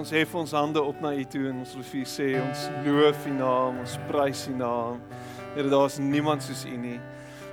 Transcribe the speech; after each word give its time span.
Ons 0.00 0.14
hef 0.16 0.30
ons 0.32 0.52
hande 0.56 0.80
op 0.80 1.00
na 1.04 1.10
U 1.12 1.24
toe 1.28 1.42
en 1.50 1.58
ons 1.60 1.72
wil 1.76 1.84
vir 1.84 1.98
U 2.00 2.06
sê 2.08 2.26
ons 2.40 2.60
loof 2.86 3.24
U 3.28 3.32
naam, 3.36 3.80
ons 3.82 3.96
prys 4.08 4.46
U 4.48 4.54
naam. 4.56 5.02
Here, 5.52 5.68
daar's 5.68 5.98
niemand 6.00 6.40
soos 6.40 6.62
U 6.64 6.72
nie. 6.72 6.96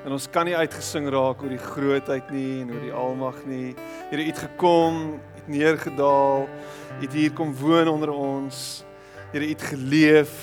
En 0.08 0.14
ons 0.16 0.30
kan 0.32 0.48
nie 0.48 0.56
uitgesing 0.56 1.10
raak 1.12 1.42
oor 1.44 1.52
die 1.52 1.60
grootheid 1.60 2.30
nie 2.32 2.62
en 2.62 2.72
oor 2.72 2.86
die 2.86 2.94
almag 2.96 3.42
nie. 3.50 3.74
Here, 4.14 4.24
U 4.24 4.28
het 4.30 4.40
gekom, 4.46 5.02
U 5.18 5.42
het 5.42 5.50
neergedaal, 5.52 6.48
U 6.48 7.02
het 7.02 7.18
hier 7.20 7.36
kom 7.36 7.52
woon 7.60 7.92
onder 7.92 8.14
ons. 8.16 8.62
Here, 9.34 9.44
U 9.44 9.52
het 9.52 9.68
geleef, 9.74 10.38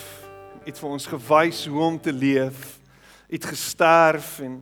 U 0.61 0.67
het 0.67 0.85
vir 0.85 0.93
ons 0.99 1.09
gewys 1.15 1.63
hoe 1.73 1.83
om 1.89 1.97
te 1.97 2.13
leef. 2.13 2.67
U 3.31 3.39
het 3.39 3.49
gesterf 3.49 4.43
en 4.45 4.61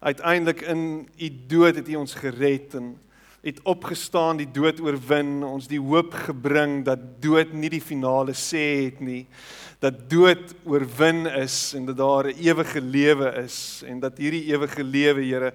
uiteindelik 0.00 0.66
in 0.74 0.82
U 1.06 1.30
dood 1.54 1.78
het 1.78 1.94
U 1.94 2.02
ons 2.02 2.18
gered 2.18 2.74
en 2.82 2.96
het 3.40 3.60
opgestaan, 3.64 4.36
die 4.36 4.50
dood 4.52 4.80
oorwin, 4.84 5.40
ons 5.44 5.68
die 5.68 5.80
hoop 5.80 6.12
gebring 6.26 6.82
dat 6.84 7.00
dood 7.24 7.54
nie 7.56 7.70
die 7.72 7.80
finale 7.80 8.34
sê 8.36 8.64
het 8.84 9.00
nie, 9.00 9.24
dat 9.80 10.02
dood 10.12 10.52
oorwin 10.68 11.24
is 11.40 11.72
en 11.76 11.86
dat 11.88 11.96
daar 11.96 12.28
'n 12.28 12.36
ewige 12.36 12.80
lewe 12.80 13.32
is 13.44 13.82
en 13.86 14.00
dat 14.00 14.18
hierdie 14.18 14.44
ewige 14.52 14.84
lewe, 14.84 15.24
Here, 15.24 15.52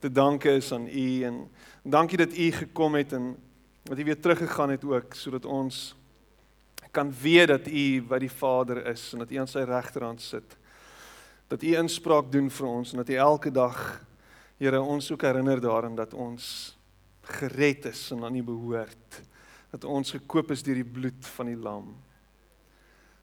te 0.00 0.10
danke 0.10 0.50
is 0.50 0.72
aan 0.72 0.88
U 0.88 1.22
en 1.22 1.48
dankie 1.82 2.18
dat 2.18 2.36
U 2.36 2.50
gekom 2.50 2.94
het 2.94 3.12
en 3.12 3.36
dat 3.84 3.98
U 3.98 4.04
weer 4.04 4.20
teruggegaan 4.20 4.70
het 4.70 4.84
ook 4.84 5.14
sodat 5.14 5.44
ons 5.44 5.94
kan 6.90 7.12
weet 7.22 7.48
dat 7.48 7.66
U 7.66 8.02
by 8.02 8.18
die 8.18 8.32
Vader 8.32 8.86
is 8.86 9.12
en 9.12 9.18
dat 9.18 9.30
U 9.30 9.36
aan 9.36 9.48
sy 9.48 9.58
regterhand 9.58 10.20
sit. 10.20 10.56
Dat 11.48 11.62
U 11.62 11.76
inspraak 11.76 12.32
doen 12.32 12.50
vir 12.50 12.66
ons 12.66 12.92
en 12.92 12.96
dat 12.96 13.08
U 13.08 13.14
elke 13.14 13.50
dag 13.50 14.06
Here 14.58 14.80
ons 14.82 15.12
ook 15.12 15.22
herinner 15.22 15.60
daaraan 15.60 15.94
dat 15.94 16.14
ons 16.14 16.77
gered 17.28 17.88
is 17.90 18.10
en 18.14 18.24
aan 18.24 18.36
U 18.36 18.42
behoort. 18.42 19.22
Dat 19.70 19.84
ons 19.84 20.10
gekoop 20.16 20.50
is 20.54 20.62
deur 20.64 20.80
die 20.80 20.84
bloed 20.84 21.26
van 21.36 21.50
die 21.50 21.58
lam. 21.58 21.90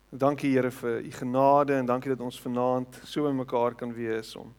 Dankie 0.09 0.53
Here 0.53 0.71
vir 0.71 1.01
U 1.01 1.11
genade 1.11 1.73
en 1.75 1.89
dankie 1.89 2.13
dat 2.13 2.21
ons 2.23 2.39
vanaand 2.39 3.01
so 3.03 3.25
by 3.25 3.33
mekaar 3.35 3.75
kan 3.75 3.93
wees 3.93 4.35
om 4.39 4.53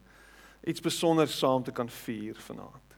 iets 0.67 0.81
spesiaals 0.83 1.37
saam 1.39 1.63
te 1.63 1.71
kan 1.71 1.89
vier 2.03 2.35
vanaand. 2.47 2.95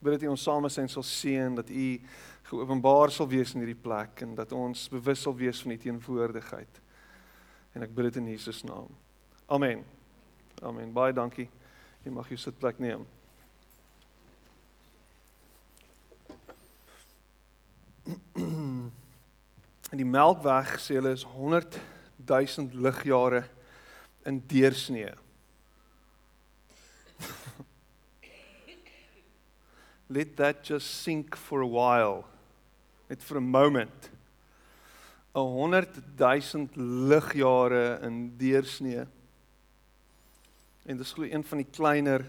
Bid 0.00 0.14
dat 0.14 0.22
U 0.22 0.30
ons 0.32 0.42
saam 0.46 0.68
sien 0.70 0.88
sal 0.88 1.04
seën 1.04 1.54
dat 1.58 1.70
U 1.70 1.86
geopenbaar 2.50 3.10
sal 3.10 3.28
wees 3.28 3.54
in 3.54 3.64
hierdie 3.64 3.82
plek 3.82 4.22
en 4.24 4.34
dat 4.38 4.52
ons 4.56 4.88
bewus 4.92 5.26
sal 5.26 5.34
wees 5.36 5.62
van 5.62 5.74
U 5.74 5.78
teenwoordigheid. 5.82 6.82
En 7.74 7.86
ek 7.86 7.94
bid 7.94 8.10
dit 8.10 8.20
in 8.22 8.30
Jesus 8.32 8.62
naam. 8.66 8.88
Amen. 9.50 9.84
Amen. 10.62 10.92
Baie 10.94 11.12
dankie. 11.12 11.48
Jy 12.04 12.14
mag 12.14 12.30
jou 12.30 12.38
sitplek 12.40 12.78
neem. 12.80 13.04
Die 19.98 20.06
Melkweg 20.06 20.78
sê 20.78 20.94
hulle 21.00 21.12
is 21.16 21.24
100 21.26 21.80
000 22.26 22.70
ligjare 22.78 23.44
in 24.26 24.40
deursnee. 24.46 25.14
Let 30.08 30.36
that 30.36 30.62
just 30.62 31.02
sink 31.02 31.36
for 31.36 31.62
a 31.62 31.66
while. 31.66 32.24
Net 33.08 33.22
vir 33.22 33.40
'n 33.40 33.50
moment. 33.50 34.10
'n 35.34 35.40
100 35.40 36.02
000 36.18 36.68
ligjare 37.10 37.98
in 38.02 38.36
deursnee. 38.38 39.06
En 40.86 40.96
dis 40.96 41.12
glo 41.12 41.24
een 41.24 41.44
van 41.44 41.58
die 41.58 41.70
kleiner 41.70 42.24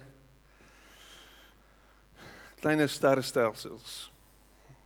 kleiner 2.61 2.89
sterrestelsels. 2.89 4.11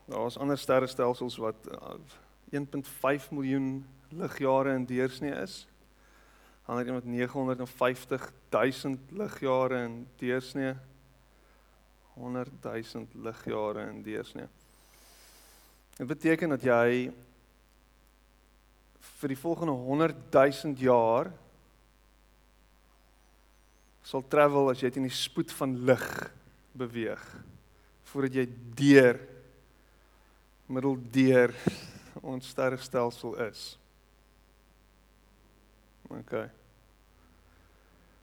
Daar's 0.06 0.38
ander 0.38 0.58
sterrestelsels 0.58 1.36
wat 1.38 1.68
1.5 2.52 3.30
miljoen 3.32 3.86
ligjare 4.10 4.74
in 4.76 4.86
deursnee 4.86 5.34
is. 5.42 5.68
Ander 6.66 6.88
een 6.88 6.94
wat 6.94 7.06
950 7.06 8.32
000 8.50 8.98
ligjare 9.10 9.84
in 9.84 10.08
deursnee. 10.18 10.74
100 12.14 12.50
000 12.62 13.08
ligjare 13.14 13.90
in 13.90 14.02
deursnee. 14.04 14.48
Dit 15.98 16.08
beteken 16.08 16.50
dat 16.50 16.64
jy 16.64 17.12
vir 19.06 19.32
die 19.32 19.40
volgende 19.40 19.72
100 19.72 20.16
000 20.34 20.76
jaar 20.80 21.32
sal 24.06 24.24
travel 24.30 24.70
as 24.70 24.84
jy 24.84 24.92
teen 24.94 25.08
die 25.08 25.18
spoed 25.18 25.54
van 25.58 25.78
lig 25.88 26.08
beweeg 26.78 27.24
voordat 28.12 28.38
jy 28.38 28.46
deur 28.78 29.20
middel 30.68 30.98
deur 31.16 31.54
ons 32.22 32.48
sterrestelsel 32.48 33.36
is. 33.48 33.78
OK. 36.08 36.34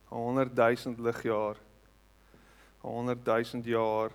100 0.09 0.55
000 0.85 0.95
ligjaar. 0.99 1.57
100 2.81 3.25
000 3.25 3.65
jaar. 3.65 4.11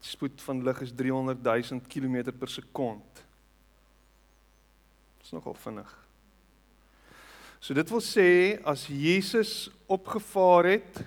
Die 0.00 0.08
spoed 0.08 0.40
van 0.42 0.62
lig 0.64 0.80
is 0.80 0.92
300 0.96 1.42
000 1.42 1.80
km 1.88 2.32
per 2.38 2.48
sekond. 2.48 3.24
Dit 5.18 5.26
is 5.28 5.30
nogal 5.36 5.54
vinnig. 5.54 5.90
So 7.60 7.76
dit 7.76 7.90
wil 7.92 8.00
sê 8.00 8.28
as 8.64 8.86
Jesus 8.88 9.68
opgevaar 9.84 10.64
het 10.64 11.02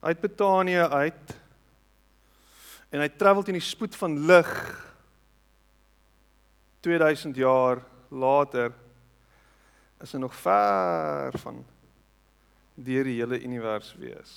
uit 0.00 0.20
Betanië 0.20 0.86
uit 0.88 1.34
en 2.88 3.02
hy 3.04 3.08
travel 3.20 3.44
teen 3.44 3.58
die 3.58 3.64
spoed 3.64 3.96
van 4.00 4.14
lig 4.24 4.52
2000 6.88 7.36
jaar 7.36 7.82
later 8.08 8.72
is 10.00 10.12
hy 10.14 10.20
nog 10.22 10.34
ver 10.40 11.34
van 11.42 11.58
deur 12.78 13.04
die 13.04 13.18
hele 13.18 13.40
univers 13.44 13.90
wees. 13.98 14.36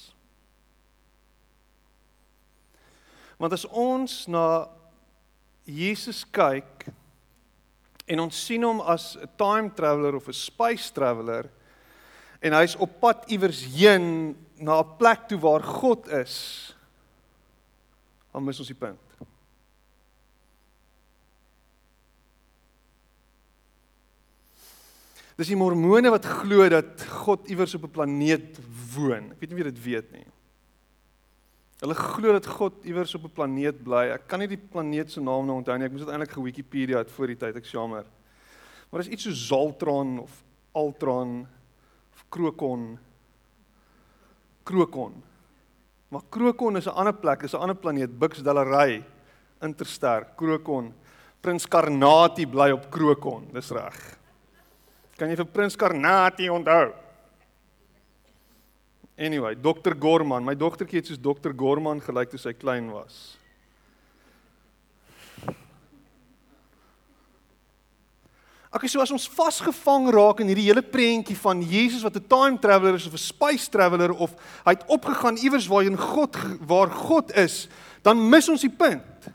Want 3.39 3.56
as 3.56 3.63
ons 3.69 4.25
na 4.28 4.67
Jesus 5.63 6.25
kyk 6.35 6.89
en 8.12 8.23
ons 8.25 8.41
sien 8.45 8.66
hom 8.68 8.81
as 8.83 9.16
'n 9.16 9.29
time 9.38 9.72
traveler 9.72 10.16
of 10.19 10.28
'n 10.28 10.33
space 10.33 10.91
traveler 10.91 11.47
en 12.41 12.53
hy's 12.53 12.75
op 12.75 13.00
pad 13.00 13.31
iewers 13.31 13.63
heen 13.63 14.35
na 14.59 14.81
'n 14.81 14.97
plek 14.97 15.28
toe 15.29 15.39
waar 15.39 15.63
God 15.63 16.07
is, 16.07 16.75
dan 18.33 18.44
mis 18.44 18.59
ons 18.59 18.68
die 18.68 18.75
punt. 18.75 19.11
Dis 25.41 25.50
die 25.50 25.57
mormone 25.57 26.12
wat 26.13 26.28
glo 26.29 26.68
dat 26.69 27.02
God 27.24 27.47
iewers 27.50 27.74
op 27.74 27.88
'n 27.88 27.96
planeet 27.96 28.59
woon. 28.94 29.31
Ek 29.34 29.40
weet 29.41 29.50
nie 29.50 29.57
wie 29.57 29.72
dit 29.72 29.84
weet 29.84 30.12
nie. 30.12 30.28
Hulle 31.81 31.96
glo 31.96 32.34
dat 32.34 32.46
God 32.46 32.85
iewers 32.85 33.16
op 33.16 33.24
'n 33.25 33.34
planeet 33.34 33.81
bly. 33.84 34.13
Ek 34.13 34.28
kan 34.28 34.40
nie 34.40 34.47
die 34.47 34.57
planeet 34.57 35.09
se 35.09 35.19
naam 35.19 35.47
nou 35.47 35.57
onthou 35.57 35.78
nie. 35.78 35.85
Ek 35.85 35.91
moes 35.91 36.06
dit 36.06 36.09
eintlik 36.09 36.31
ge-Wikipedia 36.31 36.97
het 36.97 37.09
voor 37.09 37.28
die 37.28 37.35
tyd, 37.35 37.56
ek 37.56 37.66
jammer. 37.66 38.06
Maar 38.91 39.01
dis 39.01 39.09
iets 39.09 39.24
so 39.24 39.31
Zaltron 39.31 40.19
of 40.19 40.44
Altron 40.74 41.47
of 42.13 42.25
Krokon. 42.30 43.00
Krokon. 44.63 45.24
Maar 46.09 46.22
Krokon 46.30 46.78
is 46.78 46.85
'n 46.85 46.94
ander 46.94 47.13
plek, 47.13 47.44
is 47.44 47.53
'n 47.53 47.62
ander 47.62 47.75
planeet, 47.75 48.19
Buxdallery, 48.19 49.03
Interster, 49.59 50.28
Krokon. 50.35 50.94
Prins 51.41 51.68
Karnati 51.68 52.46
bly 52.46 52.72
op 52.72 52.91
Krokon, 52.91 53.47
dis 53.51 53.72
reg. 53.72 54.21
Kan 55.22 55.30
jy 55.30 55.38
vir 55.38 55.52
Prins 55.54 55.76
Karnati 55.78 56.48
onthou? 56.50 56.88
Anyway, 59.22 59.54
Dr 59.54 59.94
Gorman, 59.94 60.42
my 60.42 60.56
dogtertjie 60.58 60.98
het 60.98 61.12
soos 61.12 61.20
Dr 61.22 61.54
Gorman 61.54 62.00
gelyk 62.02 62.32
toe 62.32 62.40
sy 62.42 62.56
klein 62.58 62.88
was. 62.90 63.36
Ek 68.72 68.88
sê 68.88 68.95
so 68.95 69.04
as 69.04 69.13
ons 69.13 69.28
vasgevang 69.30 70.07
raak 70.16 70.42
in 70.42 70.50
hierdie 70.50 70.72
hele 70.72 70.81
prentjie 70.81 71.38
van 71.38 71.62
Jesus 71.62 72.01
wat 72.01 72.18
'n 72.18 72.25
time 72.25 72.57
traveler 72.57 72.95
is 72.95 73.06
of 73.06 73.13
'n 73.13 73.22
space 73.22 73.69
traveler 73.69 74.10
of 74.18 74.34
hy 74.66 74.74
het 74.74 74.88
opgegaan 74.90 75.38
iewers 75.38 75.68
waarheen 75.69 75.98
God 75.98 76.34
waar 76.66 76.90
God 76.90 77.30
is, 77.38 77.68
dan 78.01 78.18
mis 78.18 78.50
ons 78.50 78.62
die 78.62 78.74
punt. 78.74 79.30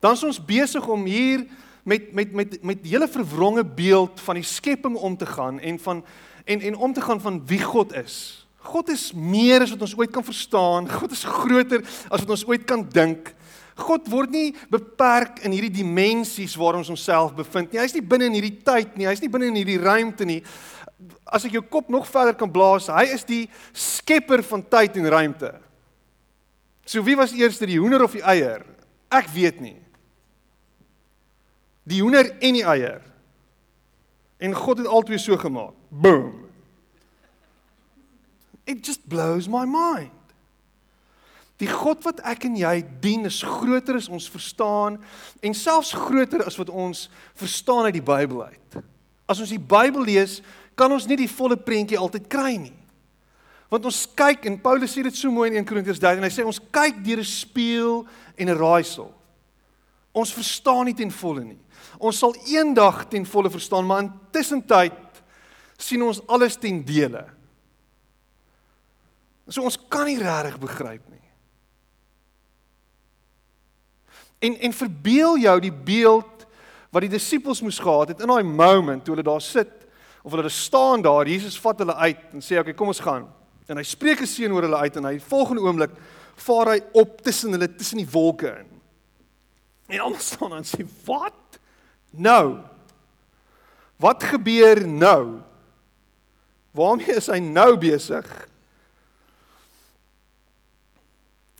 Dan 0.00 0.12
is 0.18 0.24
ons 0.24 0.44
besig 0.44 0.82
om 0.88 1.04
hier 1.04 1.46
met 1.86 2.12
met 2.12 2.32
met 2.32 2.62
met 2.62 2.82
die 2.82 2.90
hele 2.90 3.08
verwronge 3.08 3.64
beeld 3.64 4.20
van 4.20 4.34
die 4.34 4.46
skepping 4.46 4.96
om 4.96 5.16
te 5.16 5.26
gaan 5.26 5.60
en 5.60 5.78
van 5.78 6.04
en 6.44 6.60
en 6.60 6.76
om 6.76 6.92
te 6.92 7.00
gaan 7.00 7.20
van 7.20 7.46
wie 7.46 7.62
God 7.62 7.94
is. 7.94 8.46
God 8.58 8.90
is 8.90 9.12
meer 9.14 9.62
as 9.62 9.70
wat 9.70 9.84
ons 9.86 9.94
ooit 9.96 10.10
kan 10.10 10.24
verstaan. 10.24 10.90
God 10.90 11.14
is 11.14 11.22
groter 11.24 11.84
as 12.08 12.24
wat 12.24 12.30
ons 12.34 12.46
ooit 12.46 12.64
kan 12.66 12.82
dink. 12.90 13.30
God 13.76 14.08
word 14.10 14.34
nie 14.34 14.50
beperk 14.72 15.44
in 15.46 15.54
hierdie 15.54 15.76
dimensies 15.78 16.56
waar 16.58 16.80
ons 16.80 16.90
onsself 16.90 17.34
bevind 17.36 17.70
nie. 17.70 17.80
Hy's 17.80 17.94
nie 17.94 18.02
binne 18.02 18.32
in 18.32 18.38
hierdie 18.40 18.58
tyd 18.66 18.96
nie. 18.96 19.06
Hy's 19.06 19.22
nie 19.22 19.30
binne 19.30 19.52
in 19.52 19.60
hierdie 19.60 19.78
ruimte 19.78 20.26
nie. 20.26 20.40
As 21.28 21.46
ek 21.46 21.54
jou 21.54 21.62
kop 21.62 21.92
nog 21.92 22.08
verder 22.10 22.34
kan 22.34 22.50
blaas, 22.50 22.90
hy 22.90 23.06
is 23.14 23.22
die 23.28 23.44
skepper 23.76 24.42
van 24.42 24.64
tyd 24.64 24.98
en 24.98 25.10
ruimte. 25.12 25.54
So 26.86 27.04
wie 27.06 27.18
was 27.18 27.34
eers 27.36 27.62
die 27.62 27.78
hoender 27.78 28.02
of 28.02 28.16
die 28.16 28.26
eier? 28.26 28.64
Ek 29.12 29.30
weet 29.34 29.62
nie. 29.62 29.76
Die 31.86 32.02
hoender 32.02 32.32
en 32.42 32.58
die 32.58 32.64
eier. 32.66 33.02
En 34.42 34.54
God 34.54 34.82
het 34.82 34.90
albei 34.90 35.18
so 35.22 35.38
gemaak. 35.40 35.74
Boom. 35.88 36.44
It 38.66 38.84
just 38.86 39.06
blows 39.08 39.46
my 39.48 39.64
mind. 39.64 40.12
Die 41.56 41.68
God 41.70 42.02
wat 42.04 42.20
ek 42.26 42.44
en 42.44 42.56
jy 42.58 42.74
dien 43.00 43.24
is 43.28 43.38
groter 43.40 43.96
as 43.96 44.10
ons 44.12 44.26
verstaan 44.28 44.98
en 45.40 45.54
selfs 45.56 45.94
groter 45.96 46.42
as 46.44 46.58
wat 46.60 46.68
ons 46.68 47.06
verstaan 47.38 47.88
uit 47.88 47.96
die 47.96 48.04
Bybel 48.04 48.42
uit. 48.50 48.76
As 49.24 49.40
ons 49.40 49.54
die 49.54 49.62
Bybel 49.62 50.04
lees, 50.04 50.42
kan 50.76 50.92
ons 50.92 51.06
nie 51.08 51.16
die 51.22 51.30
volle 51.32 51.56
prentjie 51.56 51.96
altyd 51.96 52.26
kry 52.28 52.58
nie. 52.60 52.74
Want 53.72 53.88
ons 53.88 54.04
kyk 54.18 54.44
en 54.50 54.60
Paulus 54.62 54.92
sê 54.92 55.02
dit 55.06 55.16
so 55.16 55.32
mooi 55.32 55.48
in 55.48 55.62
1 55.62 55.66
Korintiërs 55.66 56.02
13 56.02 56.20
en 56.20 56.28
hy 56.28 56.34
sê 56.34 56.44
ons 56.46 56.60
kyk 56.60 57.00
deur 57.06 57.24
'n 57.24 57.30
spieël 57.30 58.04
en 58.36 58.48
'n 58.50 58.58
raaisel. 58.58 59.08
Ons 60.16 60.32
verstaan 60.32 60.86
nie 60.88 60.96
ten 60.96 61.12
volle 61.12 61.44
nie. 61.44 61.58
Ons 62.00 62.22
sal 62.22 62.32
eendag 62.48 63.04
ten 63.12 63.26
volle 63.28 63.50
verstaan, 63.52 63.84
maar 63.84 64.04
intussen 64.06 64.62
tyd 64.64 64.96
sien 65.76 66.02
ons 66.02 66.22
alles 66.32 66.56
ten 66.56 66.80
dele. 66.88 67.26
So 69.48 69.62
ons 69.62 69.78
kan 69.92 70.08
nie 70.08 70.18
regtig 70.18 70.56
begryp 70.62 71.04
nie. 71.12 71.22
En 74.48 74.56
en 74.68 74.76
verbeel 74.76 75.38
jou 75.44 75.56
die 75.60 75.72
beeld 75.72 76.46
wat 76.92 77.04
die 77.04 77.12
disippels 77.12 77.60
moes 77.64 77.80
gehad 77.82 78.14
het 78.14 78.22
in 78.24 78.30
daai 78.32 78.46
moment 78.46 79.04
toe 79.04 79.14
hulle 79.14 79.26
daar 79.26 79.42
sit 79.44 79.72
of 80.26 80.32
hulle 80.32 80.50
staan 80.50 81.04
daar, 81.04 81.28
Jesus 81.28 81.58
vat 81.60 81.78
hulle 81.78 81.94
uit 81.94 82.32
en 82.34 82.42
sê 82.42 82.58
okay, 82.58 82.74
kom 82.74 82.90
ons 82.90 83.04
gaan. 83.04 83.28
En 83.68 83.78
hy 83.78 83.84
spreek 83.84 84.22
'n 84.22 84.26
seën 84.26 84.52
oor 84.52 84.64
hulle 84.64 84.80
uit 84.80 84.96
en 84.96 85.04
hy 85.04 85.18
volgende 85.20 85.62
oomblik 85.62 85.92
vaar 86.36 86.72
hy 86.72 86.80
op 86.92 87.20
tussen 87.22 87.52
hulle 87.52 87.68
tussen 87.68 87.98
die 87.98 88.10
wolke 88.10 88.48
in. 88.48 88.75
En 89.86 90.00
almal 90.00 90.20
staan 90.20 90.54
en 90.54 90.64
sê, 90.64 90.86
"Wat? 91.04 91.58
Nou? 92.10 92.58
Wat 93.96 94.22
gebeur 94.22 94.88
nou? 94.88 95.40
Waarmee 96.70 97.16
is 97.16 97.26
hy 97.26 97.38
nou 97.38 97.78
besig?" 97.78 98.48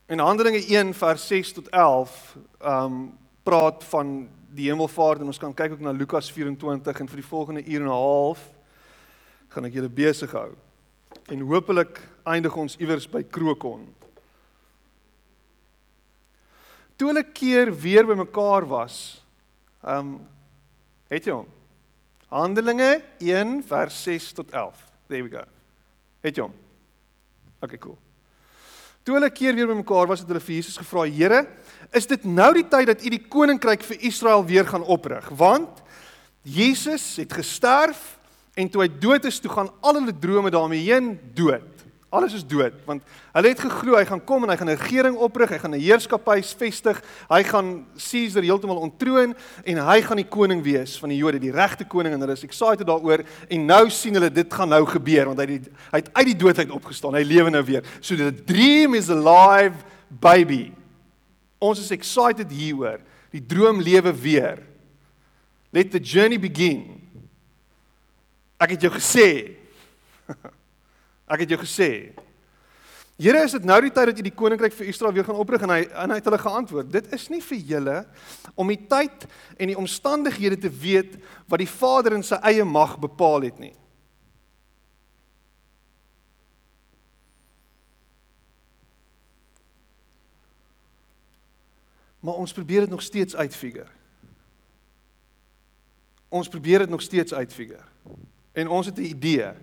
In 0.06 0.18
Handelinge 0.18 0.66
1 0.66 0.94
vers 0.94 1.26
6 1.26 1.52
tot 1.52 1.68
11, 1.68 2.36
ehm 2.60 2.84
um, 2.84 3.18
praat 3.42 3.84
van 3.84 4.28
die 4.56 4.66
hemelvaart 4.70 5.20
en 5.20 5.26
ons 5.30 5.38
kan 5.38 5.54
kyk 5.54 5.76
ook 5.76 5.82
na 5.84 5.92
Lukas 5.94 6.30
24 6.32 7.00
en 7.00 7.08
vir 7.08 7.20
die 7.20 7.28
volgende 7.28 7.62
uur 7.64 7.80
en 7.80 7.86
'n 7.86 8.00
half 8.00 8.50
gaan 9.48 9.64
ek 9.64 9.72
julle 9.72 9.88
besig 9.88 10.32
hou. 10.32 10.50
En 11.28 11.40
hopelik 11.40 12.00
eindig 12.24 12.56
ons 12.56 12.76
iewers 12.76 13.06
by 13.08 13.22
Krokon. 13.22 13.94
Toe 16.96 17.10
hulle 17.10 17.24
keer 17.36 17.70
weer 17.76 18.06
bymekaar 18.08 18.66
was, 18.68 19.20
ehm 19.84 20.16
um, 20.16 20.16
het 21.06 21.28
jy 21.28 21.36
hom? 21.36 21.46
Handelinge 22.34 22.96
1 23.22 23.60
vers 23.68 23.98
6 24.02 24.32
tot 24.40 24.50
11. 24.50 24.80
There 25.06 25.22
we 25.22 25.30
go. 25.30 25.44
Het 26.26 26.40
jy 26.40 26.42
hom? 26.48 26.56
Okay, 27.62 27.78
cool. 27.78 27.98
Toe 29.06 29.14
hulle 29.14 29.30
keer 29.30 29.54
weer 29.54 29.68
bymekaar 29.70 30.08
was, 30.10 30.24
het 30.24 30.32
hulle 30.32 30.42
vir 30.42 30.56
Jesus 30.56 30.80
gevra: 30.80 31.04
"Here, 31.06 31.44
is 31.94 32.08
dit 32.10 32.24
nou 32.24 32.50
die 32.56 32.66
tyd 32.66 32.90
dat 32.90 33.04
U 33.04 33.12
die 33.12 33.22
koninkryk 33.22 33.84
vir 33.86 34.02
Israel 34.02 34.42
weer 34.44 34.66
gaan 34.66 34.82
oprig? 34.82 35.28
Want 35.30 35.84
Jesus 36.42 37.16
het 37.16 37.32
gesterf 37.32 38.18
en 38.54 38.68
toe 38.72 38.82
hy 38.82 38.88
dood 38.88 39.24
is, 39.28 39.38
toe 39.40 39.50
gaan 39.52 39.70
al 39.80 40.00
hulle 40.00 40.18
drome 40.18 40.50
daarmee 40.50 40.82
heen 40.88 41.18
dood. 41.34 41.75
Alles 42.16 42.32
is 42.38 42.44
dood 42.48 42.72
want 42.86 43.04
hulle 43.34 43.50
het 43.52 43.60
geglo 43.60 43.98
hy 43.98 44.04
gaan 44.08 44.22
kom 44.24 44.46
en 44.46 44.52
hy 44.52 44.56
gaan 44.56 44.70
'n 44.70 44.78
regering 44.80 45.16
oprig, 45.16 45.50
hy 45.50 45.58
gaan 45.58 45.74
'n 45.74 45.80
heerskappy 45.80 46.40
vestig, 46.40 47.02
hy 47.28 47.42
gaan 47.42 47.84
Caesar 47.92 48.42
heeltemal 48.42 48.80
ontroon 48.80 49.34
en 49.64 49.76
hy 49.76 50.00
gaan 50.00 50.16
die 50.16 50.28
koning 50.28 50.62
wees 50.62 50.96
van 50.98 51.10
die 51.10 51.18
Jode, 51.18 51.38
die 51.38 51.52
regte 51.52 51.84
koning 51.84 52.14
en 52.14 52.20
hulle 52.20 52.32
is 52.32 52.44
excited 52.44 52.86
daaroor 52.86 53.24
en 53.50 53.66
nou 53.66 53.90
sien 53.90 54.14
hulle 54.14 54.30
dit 54.30 54.54
gaan 54.54 54.68
nou 54.68 54.84
gebeur 54.86 55.26
want 55.26 55.38
hy 55.38 55.46
het, 55.52 55.68
hy 55.92 55.98
het 55.98 56.10
uit 56.14 56.26
die 56.26 56.36
dood 56.36 56.58
uit 56.58 56.70
opgestaan, 56.70 57.14
hy 57.14 57.22
lewe 57.22 57.50
nou 57.50 57.62
weer. 57.62 57.84
So 58.00 58.16
the 58.16 58.32
dream 58.32 58.94
is 58.94 59.10
alive 59.10 59.84
baby. 60.08 60.72
Ons 61.58 61.80
is 61.80 61.90
excited 61.90 62.50
hieroor. 62.50 63.00
Die 63.32 63.44
droom 63.44 63.80
lewe 63.80 64.12
weer. 64.12 64.62
Let 65.72 65.90
the 65.92 66.00
journey 66.00 66.38
begin. 66.40 67.02
Ek 68.56 68.72
het 68.76 68.86
jou 68.86 68.92
gesê 68.94 69.56
Ek 71.26 71.42
het 71.42 71.52
jou 71.52 71.58
gesê. 71.60 71.90
Here, 73.16 73.40
is 73.46 73.54
dit 73.56 73.64
nou 73.64 73.78
die 73.80 73.90
tyd 73.90 74.10
dat 74.10 74.18
jy 74.20 74.26
die 74.26 74.36
koninkryk 74.36 74.74
vir 74.76 74.90
Israel 74.92 75.14
weer 75.16 75.24
gaan 75.24 75.38
oprig 75.40 75.62
en 75.64 75.72
hy 75.72 75.80
en 75.88 76.12
hy 76.12 76.18
het 76.18 76.26
hulle 76.28 76.38
geantwoord. 76.42 76.90
Dit 76.92 77.08
is 77.16 77.30
nie 77.32 77.40
vir 77.40 77.62
julle 77.70 77.96
om 78.54 78.68
die 78.68 78.82
tyd 78.90 79.24
en 79.56 79.72
die 79.72 79.78
omstandighede 79.80 80.58
te 80.60 80.70
weet 80.70 81.16
wat 81.48 81.62
die 81.62 81.70
Vader 81.70 82.12
in 82.18 82.26
sy 82.26 82.36
eie 82.44 82.66
mag 82.68 82.98
bepaal 83.00 83.48
het 83.48 83.56
nie. 83.62 83.72
Maar 92.20 92.42
ons 92.42 92.52
probeer 92.52 92.84
dit 92.84 92.92
nog 92.92 93.02
steeds 93.06 93.36
uitfigure. 93.38 93.88
Ons 96.28 96.52
probeer 96.52 96.84
dit 96.84 96.92
nog 96.92 97.00
steeds 97.00 97.32
uitfigure. 97.32 97.80
En 98.52 98.68
ons 98.68 98.86
het 98.86 98.98
'n 98.98 99.08
idee 99.08 99.54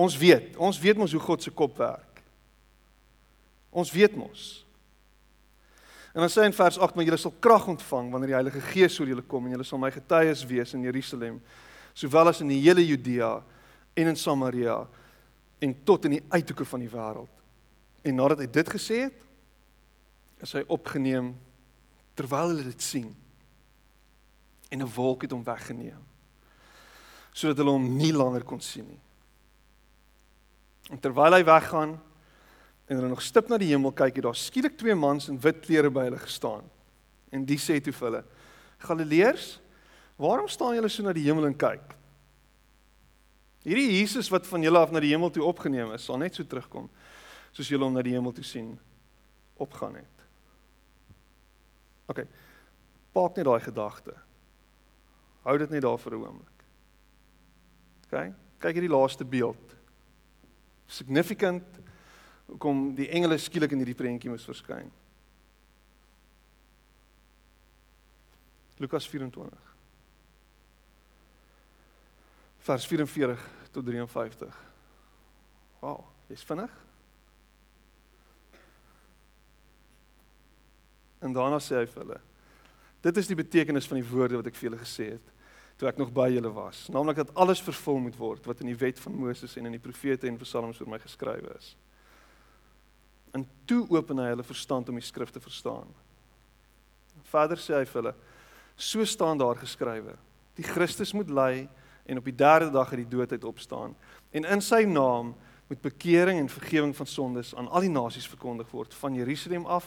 Ons 0.00 0.16
weet, 0.16 0.56
ons 0.56 0.80
weet 0.80 0.96
mos 0.96 1.12
hoe 1.12 1.20
God 1.20 1.44
se 1.44 1.52
kop 1.52 1.76
werk. 1.80 2.22
Ons 3.70 3.92
weet 3.92 4.16
mos. 4.16 4.44
En 6.14 6.24
dan 6.24 6.30
sê 6.32 6.46
in 6.48 6.56
vers 6.56 6.78
8: 6.78 6.94
"Maar 6.94 7.04
julle 7.04 7.20
sal 7.20 7.34
krag 7.38 7.68
ontvang 7.68 8.10
wanneer 8.10 8.32
die 8.32 8.38
Heilige 8.38 8.60
Gees 8.72 8.98
oor 9.00 9.06
julle 9.06 9.22
kom 9.22 9.44
en 9.44 9.52
julle 9.54 9.66
sal 9.66 9.78
my 9.78 9.90
getuies 9.90 10.46
wees 10.46 10.74
in 10.74 10.82
Jerusalem, 10.82 11.42
sowel 11.94 12.28
as 12.28 12.40
in 12.40 12.48
die 12.48 12.62
hele 12.62 12.86
Judea 12.86 13.42
en 13.94 14.06
in 14.06 14.16
Samaria 14.16 14.88
en 15.60 15.74
tot 15.84 16.04
in 16.04 16.16
die 16.16 16.24
uithoeke 16.30 16.64
van 16.64 16.80
die 16.80 16.90
wêreld." 16.90 17.30
En 18.02 18.14
nadat 18.14 18.38
hy 18.38 18.46
dit 18.46 18.68
gesê 18.68 19.02
het, 19.04 19.20
is 20.40 20.52
hy 20.52 20.64
opgeneem 20.66 21.34
terwyl 22.14 22.48
hulle 22.48 22.64
dit 22.64 22.82
sien. 22.82 23.14
En 24.70 24.82
'n 24.82 24.94
wolk 24.94 25.22
het 25.22 25.30
hom 25.30 25.44
weggeneem 25.44 26.08
sodat 27.32 27.56
hulle 27.56 27.70
hom 27.70 27.96
nie 27.96 28.12
langer 28.12 28.42
kon 28.42 28.60
sien 28.60 28.88
nie. 28.88 29.00
En 30.90 30.98
terwyl 30.98 31.38
hy 31.38 31.44
weggaan 31.46 31.94
en 32.90 32.98
hulle 32.98 33.08
nog 33.12 33.22
stip 33.22 33.48
na 33.48 33.58
die 33.60 33.70
hemel 33.70 33.92
kyk, 33.94 34.16
het 34.18 34.26
daar 34.26 34.38
skielik 34.38 34.74
twee 34.78 34.96
mans 34.98 35.28
in 35.30 35.38
wit 35.40 35.60
klere 35.62 35.92
by 35.94 36.08
hulle 36.08 36.18
gestaan. 36.18 36.66
En 37.30 37.44
die 37.46 37.58
sê 37.62 37.78
toe 37.78 37.94
vir 37.94 38.08
hulle: 38.08 38.22
"Galileërs, 38.82 39.60
waarom 40.18 40.48
staan 40.50 40.74
julle 40.74 40.90
so 40.90 41.06
na 41.06 41.14
die 41.14 41.28
hemel 41.28 41.46
en 41.46 41.54
kyk? 41.54 41.94
Hierdie 43.62 44.00
Jesus 44.00 44.30
wat 44.32 44.48
van 44.48 44.62
julle 44.64 44.78
af 44.78 44.90
na 44.90 45.00
die 45.00 45.12
hemel 45.12 45.30
toe 45.30 45.44
opgeneem 45.44 45.92
is, 45.94 46.04
sal 46.04 46.18
net 46.18 46.34
so 46.34 46.42
terugkom 46.42 46.88
soos 47.52 47.68
julle 47.68 47.84
hom 47.84 47.94
na 47.94 48.02
die 48.02 48.14
hemel 48.16 48.34
toe 48.34 48.44
sien 48.44 48.74
opgaan 49.54 49.94
het." 50.02 50.26
OK. 52.10 52.24
Paak 53.14 53.36
net 53.36 53.46
daai 53.46 53.60
gedagte. 53.60 54.16
Hou 55.46 55.58
dit 55.58 55.70
net 55.70 55.82
daar 55.82 55.98
vir 55.98 56.12
'n 56.12 56.24
oomblik. 56.24 56.64
OK? 58.10 58.32
Kyk 58.58 58.74
hierdie 58.74 58.96
laaste 58.98 59.24
beeld 59.24 59.69
significant 60.90 61.78
kom 62.58 62.90
die 62.98 63.08
engele 63.14 63.38
skielik 63.38 63.72
in 63.74 63.82
hierdie 63.82 63.98
prentjie 63.98 64.30
moes 64.32 64.46
verskyn. 64.48 64.90
Lukas 68.80 69.06
24. 69.08 69.68
Vers 72.66 72.86
44 72.88 73.48
tot 73.70 73.86
53. 73.86 74.62
Wow, 75.80 76.04
dis 76.28 76.44
vinnig. 76.48 76.72
En 81.20 81.36
daarna 81.36 81.60
sê 81.60 81.82
hy 81.82 81.86
vir 81.92 82.02
hulle: 82.02 82.20
Dit 83.04 83.20
is 83.20 83.28
die 83.28 83.36
betekenis 83.36 83.88
van 83.88 84.00
die 84.00 84.08
woorde 84.08 84.40
wat 84.40 84.48
ek 84.48 84.56
vir 84.56 84.70
julle 84.70 84.80
gesê 84.80 85.12
het 85.14 85.36
toe 85.80 85.88
ek 85.88 85.96
nog 85.96 86.10
by 86.12 86.26
julle 86.28 86.50
was, 86.52 86.84
naamlik 86.92 87.22
dat 87.22 87.30
alles 87.40 87.62
vervul 87.64 88.02
moet 88.04 88.16
word 88.20 88.44
wat 88.44 88.58
in 88.60 88.68
die 88.68 88.76
wet 88.76 88.98
van 89.00 89.14
Moses 89.16 89.56
en 89.56 89.70
in 89.70 89.78
die 89.78 89.80
profete 89.80 90.28
en 90.28 90.36
psalms 90.42 90.80
oor 90.82 90.90
my 90.92 90.98
geskrywe 91.00 91.54
is. 91.56 91.70
En 93.32 93.46
toe 93.64 93.86
open 93.88 94.20
hy 94.20 94.28
hulle 94.34 94.44
verstand 94.44 94.90
om 94.92 94.98
die 94.98 95.06
skrif 95.06 95.32
te 95.32 95.40
verstaan. 95.40 95.88
Verder 97.30 97.62
sê 97.62 97.78
hy 97.78 97.86
vir 97.88 98.00
hulle: 98.02 98.14
So 98.76 99.06
staan 99.08 99.40
daar 99.40 99.56
geskrywe: 99.56 100.18
Die 100.58 100.66
Christus 100.66 101.14
moet 101.16 101.30
ly 101.32 101.64
en 102.04 102.20
op 102.20 102.28
die 102.28 102.36
derde 102.36 102.68
dag 102.74 102.92
uit 102.92 103.04
die 103.06 103.12
dood 103.16 103.32
uit 103.32 103.44
opstaan 103.48 103.94
en 104.36 104.44
in 104.44 104.60
sy 104.60 104.82
naam 104.84 105.32
moet 105.70 105.80
bekering 105.80 106.40
en 106.42 106.48
vergifnis 106.50 106.98
van 106.98 107.08
sondes 107.08 107.54
aan 107.54 107.70
al 107.70 107.86
die 107.86 107.92
nasies 107.92 108.28
verkondig 108.28 108.68
word 108.74 108.94
van 109.00 109.14
Jerusalem 109.14 109.64
af 109.66 109.86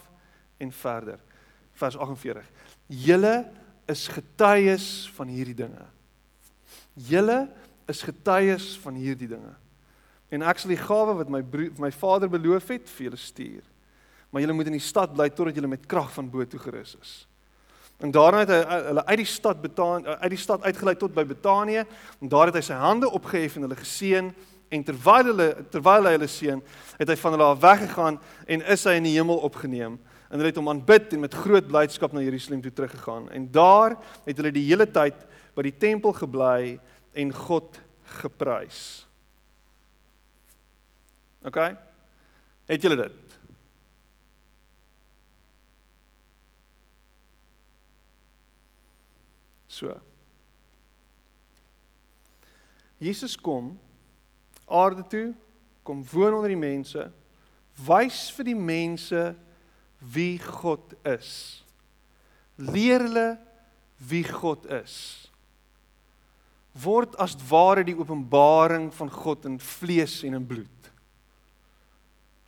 en 0.57 0.71
verder. 0.71 1.19
Vers 1.77 1.97
48. 1.97 2.47
Julle 2.88 3.35
is 3.89 4.07
getuies 4.07 4.87
van 5.15 5.27
hierdie 5.27 5.57
dinge. 5.57 5.85
Julle 6.93 7.47
is 7.89 8.03
getuies 8.05 8.73
van 8.83 8.95
hierdie 8.95 9.27
dinge. 9.27 9.53
En 10.33 10.45
ek 10.49 10.61
sal 10.61 10.73
die 10.73 10.79
gawe 10.79 11.17
wat 11.19 11.29
my 11.29 11.43
broer, 11.45 11.73
my 11.81 11.91
vader 11.93 12.31
beloof 12.31 12.71
het 12.73 12.89
vir 12.95 13.09
julle 13.09 13.19
stuur. 13.19 13.65
Maar 14.31 14.45
julle 14.45 14.55
moet 14.57 14.71
in 14.71 14.79
die 14.79 14.87
stad 14.87 15.13
bly 15.13 15.29
totdat 15.29 15.59
julle 15.59 15.69
met 15.69 15.85
krag 15.89 16.09
van 16.15 16.29
bo 16.31 16.45
toe 16.49 16.61
gerus 16.63 16.95
is. 17.01 17.13
En 18.01 18.11
daarna 18.11 18.41
het 18.41 18.49
hy 18.51 18.79
hulle 18.89 19.05
uit 19.05 19.19
die 19.21 19.29
stad 19.29 19.61
Betanië 19.61 20.15
uit 20.19 20.33
die 20.33 20.41
stad 20.41 20.63
uitgelei 20.65 20.95
tot 20.99 21.13
by 21.13 21.23
Betanië 21.27 21.83
en 21.85 22.31
daar 22.31 22.49
het 22.49 22.57
hy 22.57 22.63
sy 22.65 22.79
hande 22.79 23.09
opgehef 23.09 23.55
en 23.55 23.67
hulle 23.67 23.77
geseën 23.79 24.31
en 24.73 24.83
terwyl 24.83 25.29
hulle 25.29 25.47
terwyl 25.69 26.09
hy 26.09 26.15
hulle 26.15 26.29
seën, 26.31 26.61
het 26.97 27.11
hy 27.11 27.17
van 27.21 27.35
hulle 27.35 27.51
af 27.53 27.61
weggegaan 27.61 28.17
en 28.49 28.65
is 28.73 28.85
hy 28.89 28.97
in 28.97 29.07
die 29.07 29.13
hemel 29.19 29.43
opgeneem. 29.45 29.99
En 30.33 30.41
hulle 30.41 30.49
het 30.49 30.57
hom 30.57 30.71
aanbid 30.71 31.11
en 31.13 31.21
met 31.21 31.35
groot 31.43 31.67
blydskap 31.69 32.13
na 32.15 32.23
Jerusalem 32.25 32.61
toe 32.63 32.73
teruggegaan. 32.73 33.27
En 33.29 33.51
daar 33.53 33.93
het 34.25 34.39
hulle 34.39 34.49
die 34.55 34.65
hele 34.65 34.87
tyd 34.89 35.19
by 35.53 35.67
die 35.67 35.75
tempel 35.77 36.15
gebly 36.17 36.79
en 37.13 37.33
God 37.37 37.77
geprys. 38.17 38.79
OK? 41.45 41.59
Het 42.65 42.81
julle 42.81 42.97
dit? 43.03 43.37
So. 49.69 49.93
Jesus 52.97 53.37
kom 53.37 53.75
aarde 54.65 55.05
toe, 55.13 55.27
kom 55.85 56.01
woon 56.09 56.39
onder 56.39 56.49
die 56.55 56.57
mense, 56.57 57.11
wys 57.85 58.25
vir 58.33 58.49
die 58.49 58.57
mense 58.57 59.33
wie 60.12 60.38
God 60.38 60.95
is. 61.07 61.63
Leer 62.55 63.05
hulle 63.07 63.38
wie 63.98 64.24
God 64.24 64.65
is. 64.83 65.27
Word 66.74 67.15
as 67.22 67.36
ware 67.50 67.83
die 67.86 67.95
openbaring 67.98 68.89
van 68.93 69.12
God 69.13 69.45
in 69.45 69.60
vlees 69.62 70.24
en 70.25 70.33
in 70.39 70.48
bloed. 70.48 70.82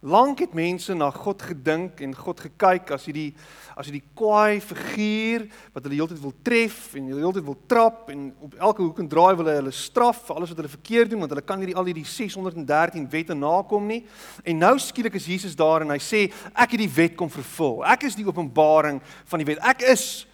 Lank 0.06 0.44
het 0.44 0.54
mense 0.54 0.94
na 0.94 1.08
God 1.10 1.42
gedink 1.42 2.02
en 2.06 2.12
God 2.14 2.44
gekyk 2.44 2.92
as 2.94 3.08
hierdie 3.10 3.32
as 3.76 3.88
hierdie 3.90 4.04
kwaai 4.16 4.62
figuur 4.62 5.48
wat 5.74 5.82
hulle 5.84 5.98
heeltyd 5.98 6.20
wil 6.22 6.34
tref 6.46 6.94
en 6.96 7.08
hulle 7.10 7.24
heeltyd 7.24 7.48
wil 7.48 7.58
trap 7.68 8.12
en 8.14 8.28
op 8.46 8.54
elke 8.68 8.84
hoek 8.84 9.02
en 9.02 9.10
draai 9.10 9.34
wil 9.40 9.50
hy 9.50 9.56
hulle 9.58 9.74
straf 9.74 10.22
vir 10.28 10.38
alles 10.38 10.54
wat 10.54 10.62
hulle 10.62 10.72
verkeerd 10.76 11.12
doen 11.12 11.24
want 11.26 11.34
hulle 11.34 11.44
kan 11.44 11.64
hierdie 11.64 11.76
al 11.76 11.90
hierdie 11.90 12.06
613 12.06 13.10
wette 13.16 13.40
nakom 13.40 13.90
nie. 13.90 14.04
En 14.46 14.62
nou 14.62 14.76
skielik 14.80 15.18
is 15.18 15.28
Jesus 15.34 15.58
daar 15.58 15.82
en 15.82 15.96
hy 15.96 16.00
sê 16.04 16.28
ek 16.54 16.78
het 16.78 16.86
die 16.86 16.92
wet 17.02 17.18
kom 17.18 17.34
vervul. 17.34 17.82
Ek 17.90 18.06
is 18.06 18.20
die 18.20 18.30
openbaring 18.30 19.02
van 19.26 19.42
die 19.42 19.50
wet. 19.50 19.66
Ek 19.66 19.82
is 19.90 20.28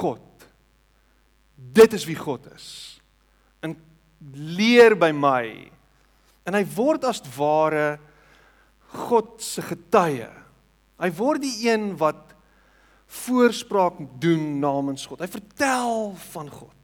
God. 0.00 0.24
Dit 1.52 1.92
is 1.92 2.08
wie 2.08 2.16
God 2.16 2.48
is. 2.56 2.96
En 3.60 3.76
leer 4.32 4.96
by 4.96 5.12
my. 5.12 5.44
En 6.48 6.56
hy 6.56 6.64
word 6.72 7.04
as 7.04 7.20
ware 7.36 7.98
God 8.88 9.42
se 9.42 9.62
getuie. 9.62 10.30
Hy 10.98 11.10
word 11.14 11.44
die 11.44 11.68
een 11.68 11.92
wat 12.00 12.34
voorspraak 13.08 14.00
doen 14.20 14.58
namens 14.60 15.06
God. 15.08 15.22
Hy 15.24 15.30
vertel 15.32 16.12
van 16.32 16.50
God. 16.50 16.74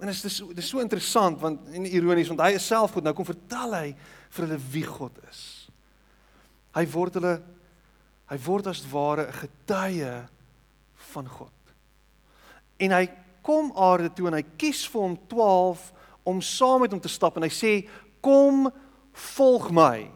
En 0.00 0.10
dit 0.10 0.24
is 0.28 0.38
dit 0.40 0.60
is 0.60 0.68
so 0.68 0.80
interessant 0.84 1.40
want 1.40 1.68
en 1.72 1.88
ironies 1.88 2.28
want 2.32 2.42
hy 2.44 2.54
is 2.58 2.68
self 2.68 2.96
God. 2.96 3.04
Nou 3.04 3.14
kom 3.16 3.28
vertel 3.28 3.76
hy 3.76 3.86
vir 4.36 4.46
hulle 4.46 4.60
wie 4.72 4.86
God 4.88 5.20
is. 5.30 5.42
Hy 6.76 6.84
word 6.92 7.20
hulle 7.20 7.36
hy 8.26 8.38
word 8.42 8.66
as 8.66 8.82
ware 8.90 9.28
'n 9.28 9.38
getuie 9.40 10.14
van 11.12 11.28
God. 11.28 11.52
En 12.78 12.90
hy 12.92 13.06
kom 13.42 13.70
aarde 13.76 14.10
toe 14.12 14.26
en 14.26 14.34
hy 14.34 14.44
kies 14.58 14.84
vir 14.90 15.02
hom 15.02 15.16
12 15.30 15.92
om 16.24 16.42
saam 16.42 16.80
met 16.80 16.92
hom 16.92 17.00
te 17.00 17.08
stap 17.08 17.36
en 17.36 17.46
hy 17.46 17.52
sê 17.54 17.88
kom 18.20 18.66
volg 19.12 19.70
my 19.70 20.10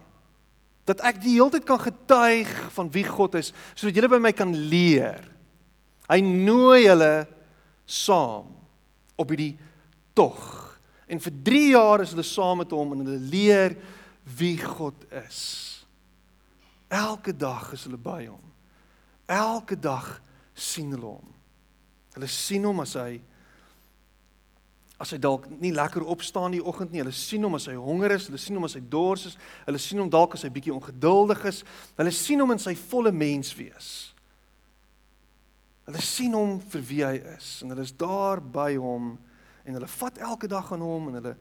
dat 0.90 1.02
ek 1.06 1.20
die 1.22 1.36
hele 1.36 1.52
tyd 1.54 1.66
kan 1.68 1.80
getuig 1.80 2.50
van 2.74 2.90
wie 2.92 3.06
God 3.06 3.38
is 3.40 3.52
sodat 3.72 3.96
julle 3.96 4.10
by 4.12 4.20
my 4.22 4.32
kan 4.36 4.52
leer. 4.70 5.22
Hy 6.10 6.18
nooi 6.24 6.84
julle 6.84 7.14
saam 7.86 8.50
op 9.20 9.30
hierdie 9.30 9.54
tog. 10.16 10.40
En 11.10 11.22
vir 11.22 11.34
3 11.46 11.64
jaar 11.72 12.04
is 12.04 12.14
hulle 12.14 12.26
saam 12.26 12.62
met 12.62 12.74
hom 12.74 12.94
en 12.94 13.04
hulle 13.04 13.30
leer 13.32 13.76
wie 14.38 14.56
God 14.62 15.06
is. 15.26 15.40
Elke 16.90 17.34
dag 17.36 17.72
is 17.74 17.86
hulle 17.86 17.98
by 18.00 18.24
hom. 18.26 18.42
Elke 19.30 19.78
dag 19.78 20.16
sien 20.54 20.90
hulle 20.94 21.14
hom. 21.16 21.34
Hulle 22.16 22.30
sien 22.30 22.66
hom 22.66 22.82
as 22.82 22.96
hy 22.98 23.20
as 25.00 25.14
hy 25.14 25.18
dalk 25.18 25.46
nie 25.62 25.72
lekker 25.72 26.04
opstaan 26.12 26.52
die 26.52 26.60
oggend 26.60 26.92
nie. 26.92 27.00
Hulle 27.00 27.14
sien 27.16 27.44
hom 27.46 27.56
as 27.56 27.66
hy 27.70 27.76
honger 27.80 28.12
is, 28.18 28.26
hulle 28.28 28.40
sien 28.40 28.58
hom 28.58 28.66
as 28.68 28.76
hy 28.76 28.82
dors 28.92 29.30
is, 29.30 29.36
hulle 29.64 29.80
sien 29.80 30.02
hom 30.02 30.10
dalk 30.12 30.36
as 30.36 30.44
hy 30.44 30.50
bietjie 30.52 30.74
ongeduldig 30.76 31.46
is. 31.48 31.62
Hulle 31.96 32.12
sien 32.12 32.42
hom 32.44 32.52
in 32.52 32.60
sy 32.60 32.74
volle 32.90 33.12
menswees. 33.16 33.90
Hulle 35.88 36.04
sien 36.04 36.36
hom 36.36 36.58
vir 36.74 36.84
wie 36.90 37.00
hy 37.06 37.16
is 37.32 37.48
en 37.64 37.72
hulle 37.72 37.86
is 37.88 37.96
daar 37.96 38.44
by 38.44 38.74
hom 38.76 39.14
en 39.64 39.78
hulle 39.78 39.88
vat 39.96 40.20
elke 40.22 40.50
dag 40.50 40.68
aan 40.74 40.84
hom 40.84 41.08
en 41.08 41.18
hulle 41.18 41.34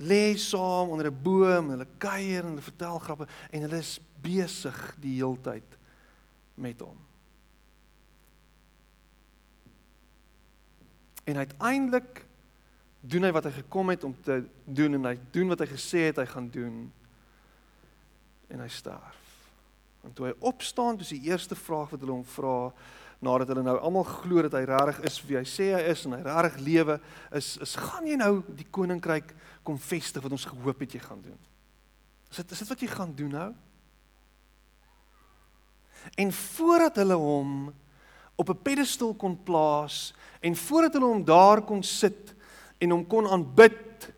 lê 0.00 0.38
saam 0.38 0.94
onder 0.94 1.10
'n 1.10 1.22
boom 1.22 1.70
en 1.70 1.76
hulle 1.76 1.90
kuier 1.98 2.44
en 2.44 2.54
hulle 2.54 2.70
vertel 2.70 2.98
grappe 2.98 3.26
en 3.50 3.62
hulle 3.66 3.78
is 3.82 3.98
besig 4.22 4.78
die 5.02 5.18
heeltyd 5.18 5.78
met 6.54 6.80
hom. 6.80 6.96
En 11.24 11.36
uiteindelik 11.36 12.24
doen 13.00 13.22
hy 13.26 13.32
wat 13.34 13.44
hy 13.44 13.50
gekom 13.50 13.90
het 13.90 14.04
om 14.04 14.14
te 14.22 14.42
doen 14.64 14.94
en 14.94 15.10
hy 15.10 15.16
doen 15.34 15.50
wat 15.50 15.64
hy 15.64 15.68
gesê 15.74 16.08
het 16.10 16.20
hy 16.22 16.26
gaan 16.30 16.48
doen. 16.50 16.84
En 18.48 18.62
hy 18.62 18.68
sterf. 18.68 19.20
En 20.02 20.12
toe 20.12 20.26
hy 20.30 20.34
opstaan, 20.38 20.98
dis 20.98 21.14
die 21.14 21.30
eerste 21.30 21.58
vraag 21.58 21.94
wat 21.94 22.02
hulle 22.02 22.14
hom 22.14 22.26
vra 22.26 22.72
nadat 23.22 23.52
hulle 23.52 23.62
nou 23.62 23.76
almal 23.78 24.06
glo 24.06 24.42
dat 24.42 24.56
hy 24.58 24.64
regtig 24.66 25.04
is 25.06 25.20
wie 25.28 25.36
hy 25.38 25.44
sê 25.46 25.68
hy 25.76 25.82
is 25.92 26.00
en 26.08 26.16
hy 26.16 26.22
regtig 26.26 26.56
lewe 26.66 26.96
is 27.38 27.52
is 27.62 27.76
gaan 27.78 28.08
jy 28.10 28.16
nou 28.18 28.32
die 28.50 28.66
koninkryk 28.74 29.30
kom 29.62 29.78
vestig 29.78 30.24
wat 30.24 30.34
ons 30.34 30.46
gehoop 30.50 30.82
het 30.82 30.96
jy 30.96 31.02
gaan 31.04 31.22
doen. 31.22 31.38
Is 32.32 32.40
dit 32.42 32.56
is 32.56 32.64
dit 32.64 32.72
wat 32.72 32.82
jy 32.82 32.90
gaan 32.90 33.14
doen 33.14 33.36
nou? 33.36 33.50
En 36.18 36.34
voordat 36.34 36.98
hulle 36.98 37.14
hom 37.14 37.52
op 38.34 38.50
'n 38.50 38.62
pedestal 38.62 39.14
kon 39.14 39.38
plaas 39.38 40.14
en 40.42 40.58
voordat 40.58 40.98
hulle 40.98 41.10
hom 41.12 41.24
daar 41.26 41.62
kon 41.66 41.82
sit 41.86 42.34
en 42.82 42.96
hom 42.96 43.06
kon 43.06 43.28
aanbid 43.30 44.08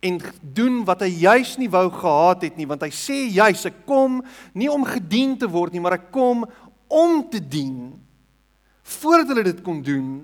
en 0.00 0.16
doen 0.40 0.80
wat 0.88 1.04
hy 1.04 1.10
juis 1.26 1.56
nie 1.60 1.68
wou 1.68 1.86
gehad 1.92 2.46
het 2.48 2.56
nie 2.56 2.68
want 2.68 2.82
hy 2.86 2.92
sê 2.94 3.18
juis 3.28 3.66
ek 3.68 3.82
kom 3.88 4.22
nie 4.56 4.70
om 4.72 4.86
gedien 4.88 5.36
te 5.38 5.48
word 5.50 5.76
nie 5.76 5.82
maar 5.84 5.98
ek 6.00 6.08
kom 6.14 6.46
om 6.88 7.20
te 7.30 7.42
dien 7.42 7.92
voordat 8.98 9.34
hulle 9.34 9.50
dit 9.50 9.60
kon 9.64 9.82
doen 9.84 10.14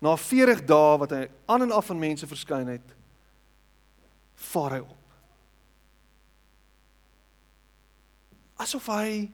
na 0.00 0.14
40 0.16 0.62
dae 0.68 0.98
wat 1.00 1.14
hy 1.16 1.24
aan 1.50 1.66
en 1.66 1.74
af 1.74 1.88
van 1.90 1.98
mense 1.98 2.28
verskyn 2.28 2.68
het 2.68 2.94
vaar 4.36 4.76
hy 4.76 4.82
op. 4.84 5.02
Asof 8.60 8.88
hy 8.92 9.26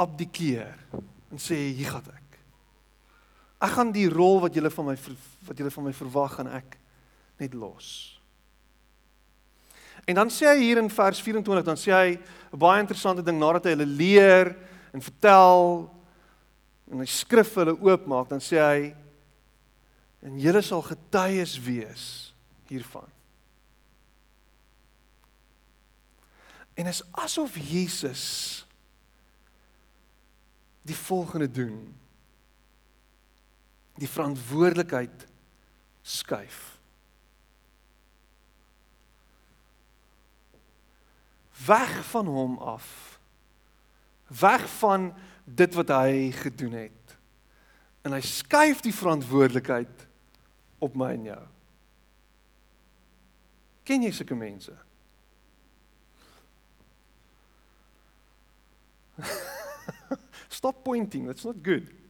abdikeer 0.00 0.76
en 1.32 1.40
sê 1.40 1.56
hier 1.76 1.92
gaan 1.94 2.12
ek 2.12 2.23
Ek 3.64 3.72
gaan 3.78 3.92
die 3.94 4.08
rol 4.12 4.42
wat 4.44 4.56
julle 4.56 4.72
van 4.72 4.90
my 4.90 4.96
wat 5.46 5.60
julle 5.60 5.72
van 5.72 5.86
my 5.88 5.94
verwag 5.96 6.36
gaan 6.36 6.50
ek 6.52 6.76
net 7.40 7.54
los. 7.56 7.88
En 10.04 10.18
dan 10.18 10.30
sê 10.32 10.50
hy 10.50 10.58
hier 10.60 10.80
in 10.82 10.90
vers 10.92 11.20
24 11.24 11.64
dan 11.64 11.80
sê 11.80 11.92
hy 11.92 12.10
'n 12.52 12.58
baie 12.58 12.80
interessante 12.80 13.24
ding 13.24 13.38
nadat 13.38 13.64
hy 13.64 13.72
hulle 13.72 13.88
leer 13.88 14.52
en 14.92 15.00
vertel 15.00 15.90
en 16.92 17.00
hy 17.00 17.08
skrif 17.08 17.54
hulle 17.54 17.78
oopmaak 17.80 18.28
dan 18.28 18.40
sê 18.40 18.60
hy 18.60 18.94
en 20.24 20.38
julle 20.40 20.62
sal 20.62 20.82
getuies 20.82 21.56
wees 21.60 22.34
hiervan. 22.68 23.08
En 26.74 26.86
is 26.86 27.02
asof 27.12 27.56
Jesus 27.56 28.64
die 30.82 30.96
volgende 30.96 31.48
doen 31.48 32.03
die 33.94 34.08
verantwoordelikheid 34.08 35.26
skuif. 36.02 36.78
Weg 41.66 42.04
van 42.10 42.26
hom 42.26 42.58
af. 42.58 43.18
Weg 44.26 44.68
van 44.78 45.14
dit 45.44 45.74
wat 45.74 45.88
hy 45.88 46.30
gedoen 46.30 46.72
het. 46.72 47.16
En 48.04 48.12
hy 48.12 48.20
skuif 48.20 48.80
die 48.84 48.94
verantwoordelikheid 48.94 50.06
op 50.78 50.94
my 50.98 51.12
en 51.14 51.24
jou. 51.30 51.42
Ken 53.84 54.02
jy 54.04 54.12
sulke 54.16 54.36
mense? 54.36 54.74
Stop 60.58 60.84
pointing, 60.84 61.26
that's 61.26 61.44
not 61.44 61.56
good. 61.62 62.03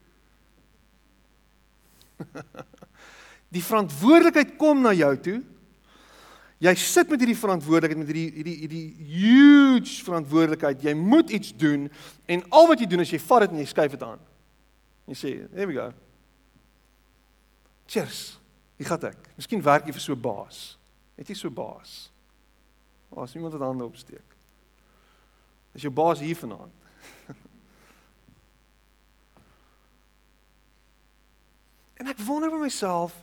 Die 3.55 3.63
verantwoordelikheid 3.63 4.55
kom 4.59 4.81
na 4.83 4.93
jou 4.93 5.11
toe. 5.23 5.37
Jy 6.63 6.73
sit 6.79 7.11
met 7.11 7.19
hierdie 7.19 7.37
verantwoordelikheid 7.37 7.99
met 7.99 8.09
hierdie 8.09 8.31
hierdie 8.37 8.55
hierdie 8.63 9.09
huge 9.11 9.99
verantwoordelikheid. 10.07 10.83
Jy 10.87 10.95
moet 10.97 11.33
iets 11.35 11.51
doen 11.55 11.89
en 12.31 12.45
al 12.49 12.69
wat 12.71 12.79
jy 12.79 12.87
doen 12.89 13.03
is 13.03 13.11
jy 13.11 13.19
vat 13.19 13.45
dit 13.45 13.55
en 13.55 13.61
jy 13.61 13.67
skuif 13.69 13.91
dit 13.97 14.05
aan. 14.07 14.19
Jy 15.11 15.15
sê, 15.19 15.31
"There 15.53 15.67
we 15.67 15.73
go." 15.73 15.93
Cheers. 17.87 18.39
Wie 18.77 18.85
gaan 18.87 19.03
ek? 19.07 19.29
Miskien 19.37 19.61
werk 19.61 19.85
jy 19.85 19.93
vir 19.93 20.01
so 20.01 20.13
'n 20.13 20.21
baas. 20.21 20.77
Het 21.15 21.27
jy 21.27 21.35
so 21.35 21.47
'n 21.47 21.53
baas? 21.53 22.11
As 23.15 23.35
iemand 23.35 23.53
wat 23.53 23.61
hande 23.61 23.85
opsteek. 23.85 24.35
Is 25.73 25.81
jou 25.81 25.91
baas 25.91 26.19
hier 26.19 26.35
vanaand? 26.35 26.73
en 31.99 32.07
ek 32.11 32.19
wonder 32.27 32.51
by 32.51 32.59
myself 32.65 33.15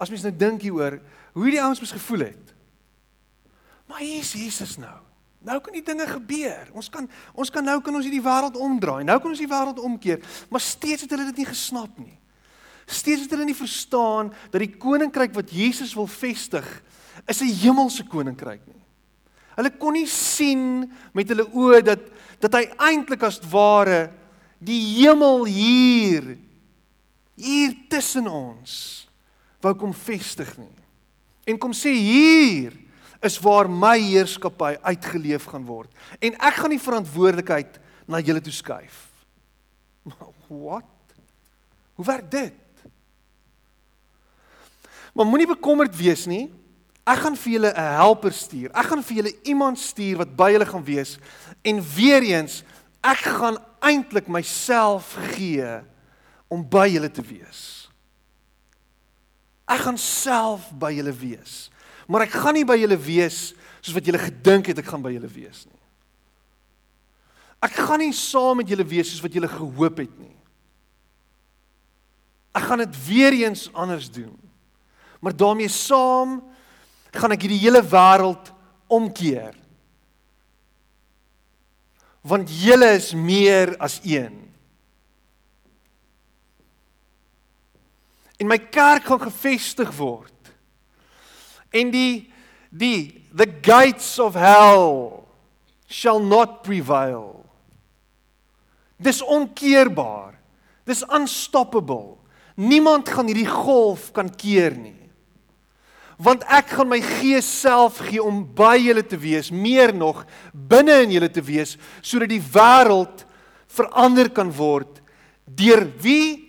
as 0.00 0.10
mens 0.10 0.24
nou 0.26 0.32
dink 0.34 0.64
hieroor, 0.64 0.98
hoe 1.34 1.50
die 1.50 1.60
ouens 1.62 1.80
mos 1.82 1.94
gevoel 1.94 2.26
het. 2.30 2.54
Maar 3.86 4.02
hier 4.02 4.22
is 4.24 4.32
Jesus 4.32 4.76
nou. 4.80 4.96
Nou 5.44 5.58
kan 5.60 5.76
die 5.76 5.84
dinge 5.84 6.06
gebeur. 6.08 6.70
Ons 6.72 6.88
kan 6.90 7.06
ons 7.36 7.50
kan 7.52 7.64
nou 7.66 7.76
kan 7.84 7.94
ons 7.94 8.06
hierdie 8.06 8.24
wêreld 8.24 8.56
omdraai. 8.56 9.04
Nou 9.04 9.18
kan 9.20 9.34
ons 9.34 9.42
die 9.42 9.50
wêreld 9.50 9.80
omkeer, 9.82 10.22
maar 10.48 10.62
steeds 10.64 11.04
het 11.04 11.12
hulle 11.12 11.28
dit 11.30 11.42
nie 11.42 11.50
gesnap 11.50 11.98
nie. 12.00 12.14
Steeds 12.88 13.24
het 13.24 13.32
hulle 13.32 13.46
nie 13.48 13.56
verstaan 13.56 14.32
dat 14.52 14.60
die 14.60 14.72
koninkryk 14.80 15.34
wat 15.36 15.52
Jesus 15.52 15.94
wil 15.96 16.08
vestig 16.08 16.66
is 17.28 17.40
'n 17.40 17.52
hemelse 17.60 18.04
koninkryk 18.04 18.64
nie. 18.66 18.82
Hulle 19.54 19.70
kon 19.70 19.92
nie 19.92 20.06
sien 20.06 20.90
met 21.12 21.28
hulle 21.28 21.46
oë 21.46 21.82
dat 21.84 22.00
dat 22.40 22.54
hy 22.54 22.64
eintlik 22.76 23.22
as 23.22 23.40
ware 23.40 24.10
die 24.58 24.80
hemel 25.00 25.44
hier 25.44 26.36
hier 27.34 27.74
tussen 27.90 28.28
ons 28.30 29.04
wou 29.64 29.72
kom 29.78 29.94
vestig 29.96 30.50
nie. 30.60 30.72
En 31.48 31.58
kom 31.60 31.72
sê 31.76 31.92
hier 31.96 32.74
is 33.24 33.38
waar 33.40 33.68
my 33.70 33.96
heerskappy 34.00 34.74
uitgeleef 34.84 35.48
gaan 35.48 35.64
word 35.64 35.90
en 36.20 36.36
ek 36.36 36.60
gaan 36.60 36.74
die 36.74 36.82
verantwoordelikheid 36.82 37.78
na 38.08 38.20
julle 38.20 38.42
toe 38.44 38.52
skuif. 38.52 38.98
Wat? 40.48 41.16
Hoe 41.96 42.04
werk 42.04 42.28
dit? 42.30 42.60
Maar 45.14 45.26
moenie 45.30 45.48
bekommerd 45.48 45.94
wees 45.96 46.26
nie. 46.26 46.48
Ek 47.06 47.20
gaan 47.22 47.36
vir 47.36 47.52
julle 47.52 47.72
'n 47.72 47.90
helper 47.96 48.32
stuur. 48.32 48.70
Ek 48.74 48.86
gaan 48.86 49.02
vir 49.02 49.16
julle 49.16 49.34
iemand 49.44 49.78
stuur 49.78 50.16
wat 50.16 50.36
by 50.36 50.50
julle 50.52 50.66
gaan 50.66 50.84
wees 50.84 51.18
en 51.62 51.80
weer 51.80 52.22
eens 52.22 52.64
ek 53.04 53.18
gaan 53.18 53.58
eintlik 53.80 54.28
myself 54.28 55.16
gee 55.36 55.80
om 56.54 56.62
by 56.62 56.86
julle 56.92 57.10
te 57.10 57.24
wees. 57.26 57.62
Ek 59.66 59.82
gaan 59.86 59.98
self 60.00 60.68
by 60.78 60.92
julle 60.94 61.14
wees. 61.16 61.68
Maar 62.06 62.26
ek 62.26 62.36
gaan 62.36 62.56
nie 62.58 62.66
by 62.68 62.76
julle 62.78 62.98
wees 63.00 63.54
soos 63.80 63.96
wat 63.96 64.06
julle 64.06 64.20
gedink 64.20 64.70
het 64.70 64.80
ek 64.80 64.90
gaan 64.92 65.02
by 65.04 65.14
julle 65.14 65.30
wees 65.32 65.64
nie. 65.66 65.80
Ek 67.64 67.76
gaan 67.80 68.02
nie 68.04 68.12
saam 68.16 68.60
met 68.60 68.68
julle 68.68 68.84
wees 68.86 69.08
soos 69.10 69.24
wat 69.24 69.34
julle 69.34 69.48
gehoop 69.48 70.02
het 70.04 70.12
nie. 70.20 70.34
Ek 72.54 72.68
gaan 72.68 72.84
dit 72.84 72.98
weer 73.08 73.34
eens 73.40 73.66
anders 73.72 74.10
doen. 74.12 74.34
Maar 75.24 75.36
daarmee 75.36 75.72
saam 75.72 76.38
gaan 77.14 77.32
ek 77.34 77.46
hierdie 77.46 77.62
hele 77.64 77.80
wêreld 77.82 78.52
omkeer. 78.92 79.56
Want 82.24 82.52
julle 82.52 82.92
is 82.98 83.12
meer 83.16 83.74
as 83.82 83.98
een. 84.04 84.43
En 88.44 88.50
my 88.52 88.60
kerk 88.60 89.08
gaan 89.08 89.22
gevestig 89.24 89.88
word. 89.96 90.52
En 91.72 91.88
die 91.94 92.28
die 92.74 93.22
the 93.32 93.46
gates 93.62 94.18
of 94.18 94.34
hell 94.34 95.24
shall 95.88 96.20
not 96.20 96.62
prevail. 96.66 97.44
Dis 98.98 99.22
onkeerbaar. 99.22 100.34
Dis 100.84 101.04
unstoppable. 101.06 102.18
Niemand 102.60 103.08
gaan 103.08 103.30
hierdie 103.30 103.48
golf 103.48 104.10
kan 104.12 104.28
keer 104.28 104.76
nie. 104.76 104.98
Want 106.20 106.44
ek 106.46 106.76
gaan 106.76 106.90
my 106.92 107.00
gees 107.02 107.46
self 107.48 108.02
gee 108.10 108.22
om 108.22 108.42
by 108.54 108.76
julle 108.78 109.02
te 109.06 109.18
wees, 109.18 109.48
meer 109.50 109.94
nog 109.94 110.22
binne 110.52 111.00
in 111.06 111.16
julle 111.16 111.30
te 111.32 111.42
wees 111.42 111.74
sodat 112.04 112.30
die 112.30 112.42
wêreld 112.54 113.24
verander 113.74 114.30
kan 114.30 114.52
word 114.54 115.00
deur 115.44 115.82
wie 116.04 116.43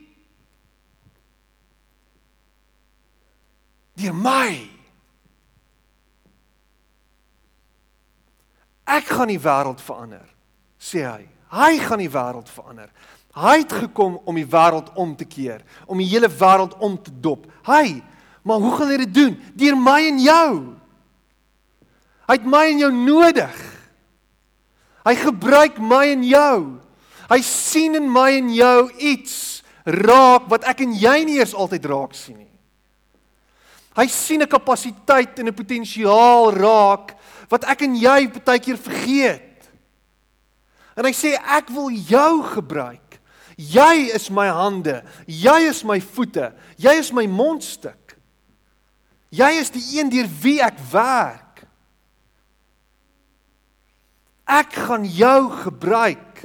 deur 3.96 4.16
my. 4.16 4.50
Ek 8.86 9.10
gaan 9.10 9.32
die 9.32 9.42
wêreld 9.42 9.82
verander, 9.82 10.26
sê 10.78 11.06
hy. 11.08 11.24
Hy 11.56 11.72
gaan 11.82 12.02
die 12.04 12.12
wêreld 12.12 12.50
verander. 12.52 12.90
Hy 13.36 13.58
het 13.64 13.74
gekom 13.84 14.20
om 14.24 14.38
die 14.38 14.48
wêreld 14.48 14.92
om 14.96 15.16
te 15.18 15.26
keer, 15.28 15.64
om 15.88 16.00
die 16.00 16.08
hele 16.08 16.30
wêreld 16.32 16.76
om 16.84 16.96
te 17.02 17.12
dop. 17.12 17.48
Hy, 17.68 18.00
maar 18.46 18.62
hoe 18.64 18.76
gaan 18.78 18.92
hy 18.94 19.00
dit 19.04 19.14
doen? 19.16 19.36
Deur 19.58 19.78
my 19.80 20.00
en 20.08 20.20
jou. 20.24 20.52
Hy 22.26 22.38
het 22.40 22.48
my 22.50 22.64
en 22.72 22.82
jou 22.86 22.92
nodig. 22.96 23.58
Hy 25.06 25.14
gebruik 25.22 25.78
my 25.82 26.06
en 26.14 26.24
jou. 26.26 26.58
Hy 27.30 27.42
sien 27.46 27.98
in 27.98 28.08
my 28.10 28.30
en 28.40 28.50
jou 28.54 28.80
iets 28.98 29.36
raak 29.86 30.48
wat 30.50 30.66
ek 30.70 30.82
en 30.86 30.96
jy 30.98 31.18
nie 31.28 31.40
eers 31.40 31.54
altyd 31.54 31.86
raak 31.90 32.16
sien 32.18 32.38
nie. 32.40 32.55
Hy 33.96 34.08
sien 34.08 34.42
'n 34.42 34.48
kapasiteit 34.48 35.40
en 35.40 35.48
'n 35.48 35.54
potensiaal 35.54 36.52
raak 36.52 37.16
wat 37.50 37.64
ek 37.64 37.82
en 37.82 37.96
jy 37.96 38.28
baie 38.44 38.60
keer 38.60 38.78
vergeet. 38.78 39.70
En 40.98 41.06
hy 41.06 41.12
sê 41.12 41.36
ek 41.36 41.70
wil 41.70 41.90
jou 41.90 42.44
gebruik. 42.44 43.20
Jy 43.58 44.12
is 44.14 44.30
my 44.30 44.48
hande, 44.48 45.04
jy 45.28 45.70
is 45.70 45.84
my 45.84 46.00
voete, 46.00 46.54
jy 46.78 46.92
is 47.00 47.12
my 47.12 47.26
mondstuk. 47.26 48.18
Jy 49.32 49.52
is 49.60 49.72
die 49.72 50.00
een 50.00 50.10
deur 50.10 50.28
wie 50.42 50.62
ek 50.62 50.78
werk. 50.92 51.64
Ek 54.46 54.74
gaan 54.74 55.06
jou 55.06 55.50
gebruik. 55.64 56.44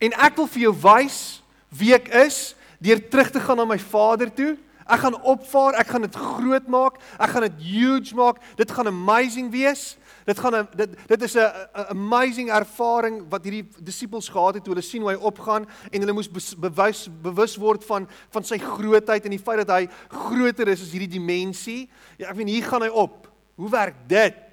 En 0.00 0.12
ek 0.12 0.36
wil 0.36 0.46
vir 0.46 0.62
jou 0.62 0.74
wys 0.82 1.42
wie 1.68 1.94
ek 1.94 2.08
is 2.26 2.54
deur 2.82 2.98
terug 3.08 3.30
te 3.30 3.40
gaan 3.40 3.56
na 3.60 3.64
my 3.64 3.78
Vader 3.78 4.30
toe 4.34 4.56
Ek 4.90 5.04
gaan 5.04 5.16
opvaar, 5.22 5.78
ek 5.80 5.92
gaan 5.92 6.02
dit 6.06 6.16
groot 6.16 6.66
maak, 6.66 6.98
ek 7.18 7.30
gaan 7.30 7.46
dit 7.46 7.62
huge 7.62 8.14
maak. 8.18 8.40
Dit 8.58 8.72
gaan 8.74 8.90
amazing 8.90 9.50
wees. 9.54 9.96
Dit 10.26 10.38
gaan 10.38 10.54
'n 10.54 10.68
dit 10.76 10.90
dit 11.06 11.22
is 11.22 11.34
'n 11.36 11.50
amazing 11.88 12.50
ervaring 12.50 13.22
wat 13.28 13.44
hierdie 13.44 13.68
disippels 13.78 14.28
gehad 14.28 14.54
het 14.54 14.64
toe 14.64 14.74
hulle 14.74 14.84
sien 14.84 15.02
hoe 15.02 15.10
hy 15.10 15.16
opgaan 15.16 15.66
en 15.90 16.00
hulle 16.00 16.12
moes 16.12 16.28
bewys 16.56 17.08
bewus 17.22 17.56
word 17.56 17.84
van 17.84 18.08
van 18.30 18.44
sy 18.44 18.58
grootheid 18.58 19.24
en 19.24 19.30
die 19.30 19.38
feit 19.38 19.66
dat 19.66 19.76
hy 19.78 19.88
groter 20.08 20.68
is 20.68 20.82
as 20.82 20.92
hierdie 20.92 21.18
dimensie. 21.18 21.88
Ja, 22.18 22.28
ek 22.30 22.36
weet 22.36 22.48
hier 22.48 22.64
gaan 22.64 22.82
hy 22.82 22.88
op. 22.88 23.28
Hoe 23.54 23.70
werk 23.70 23.96
dit? 24.08 24.49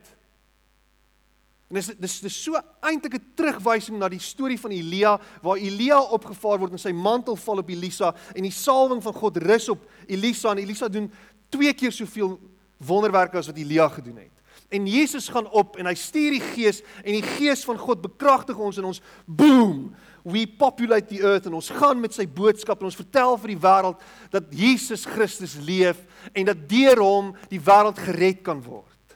En 1.67 1.75
dis 1.75 1.89
dis 1.99 2.19
dis 2.23 2.37
so 2.43 2.59
eintlik 2.79 3.17
'n 3.17 3.31
terugwysing 3.35 3.97
na 3.97 4.07
die 4.09 4.19
storie 4.23 4.59
van 4.59 4.71
Elia 4.71 5.19
waar 5.41 5.57
Elia 5.57 5.99
opgevaar 5.99 6.59
word 6.59 6.71
en 6.71 6.79
sy 6.79 6.91
mantel 6.91 7.35
val 7.35 7.57
op 7.57 7.69
Elisa 7.69 8.15
en 8.35 8.43
die 8.43 8.51
salwing 8.51 9.03
van 9.03 9.13
God 9.13 9.37
rus 9.37 9.69
op 9.69 9.83
Elisa 10.07 10.51
en 10.51 10.57
Elisa 10.57 10.87
doen 10.87 11.11
twee 11.49 11.73
keer 11.73 11.91
soveel 11.91 12.39
wonderwerke 12.77 13.37
as 13.37 13.47
wat 13.47 13.57
Elia 13.57 13.89
gedoen 13.89 14.17
het. 14.17 14.31
En 14.69 14.87
Jesus 14.87 15.27
gaan 15.27 15.49
op 15.51 15.77
en 15.77 15.85
hy 15.85 15.95
stuur 15.95 16.31
die 16.31 16.41
Gees 16.41 16.81
en 17.03 17.11
die 17.11 17.23
Gees 17.23 17.63
van 17.63 17.77
God 17.77 18.01
bekragtig 18.01 18.57
ons 18.57 18.77
en 18.77 18.83
ons 18.83 19.01
boom 19.25 19.95
we 20.27 20.47
populate 20.47 21.07
the 21.07 21.21
earth 21.23 21.45
en 21.47 21.53
ons 21.53 21.69
gaan 21.69 21.99
met 21.99 22.13
sy 22.13 22.25
boodskap 22.27 22.81
en 22.81 22.89
ons 22.89 22.99
vertel 22.99 23.37
vir 23.37 23.53
die 23.53 23.61
wêreld 23.63 24.01
dat 24.33 24.49
Jesus 24.51 25.05
Christus 25.07 25.55
leef 25.63 26.01
en 26.33 26.49
dat 26.49 26.67
deur 26.67 26.99
hom 26.99 27.31
die 27.47 27.61
wêreld 27.63 27.99
gered 27.99 28.43
kan 28.43 28.59
word. 28.63 29.15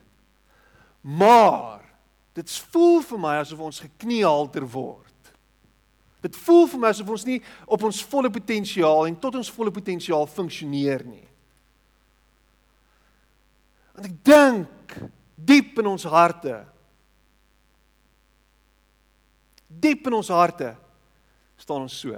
Maar 1.02 1.81
Dit 2.38 2.52
voel 2.72 3.02
vir 3.04 3.20
my 3.20 3.36
asof 3.42 3.60
ons 3.60 3.82
gekniehalter 3.84 4.64
word. 4.64 5.08
Dit 6.22 6.38
voel 6.46 6.68
vir 6.70 6.80
my 6.80 6.92
asof 6.94 7.10
ons 7.10 7.26
nie 7.28 7.40
op 7.66 7.84
ons 7.88 8.04
volle 8.12 8.30
potensiaal 8.32 9.08
en 9.10 9.18
tot 9.20 9.36
ons 9.40 9.54
volle 9.56 9.74
potensiaal 9.74 10.28
funksioneer 10.30 11.04
nie. 11.08 11.26
En 13.98 14.08
ek 14.08 14.20
dink 14.26 15.00
diep 15.36 15.82
in 15.82 15.90
ons 15.92 16.06
harte 16.08 16.62
diep 19.82 20.08
in 20.08 20.18
ons 20.18 20.30
harte 20.34 20.74
staan 21.62 21.86
ons 21.86 21.96
so. 22.04 22.18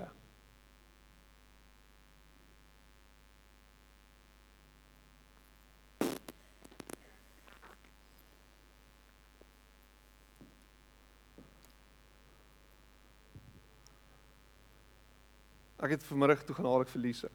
Ek 15.84 15.98
het 15.98 16.04
vanmiddag 16.08 16.46
toe 16.48 16.56
gaan 16.56 16.70
haal 16.70 16.86
ek 16.86 16.94
verliese. 16.94 17.30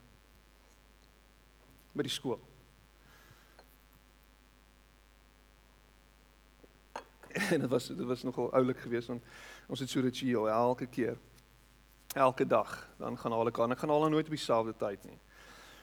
by 1.99 2.07
die 2.07 2.13
skool. 2.13 2.39
En 7.53 7.61
dit 7.61 7.71
was 7.71 7.87
dit 7.91 8.07
was 8.07 8.23
nogal 8.27 8.53
oulik 8.57 8.81
geweest 8.83 9.11
want 9.13 9.23
ons 9.69 9.81
het 9.83 9.91
so 9.91 10.01
ritueel 10.03 10.49
elke 10.51 10.87
keer 10.91 11.19
elke 12.17 12.47
dag 12.47 12.73
dan 12.99 13.19
gaan 13.19 13.35
haal 13.37 13.51
ek 13.51 13.61
aan. 13.61 13.75
Ek 13.75 13.83
gaan 13.85 13.93
haal 13.93 14.09
nooit 14.11 14.27
op 14.27 14.35
dieselfde 14.35 14.75
tyd 14.81 15.05
nie. 15.07 15.19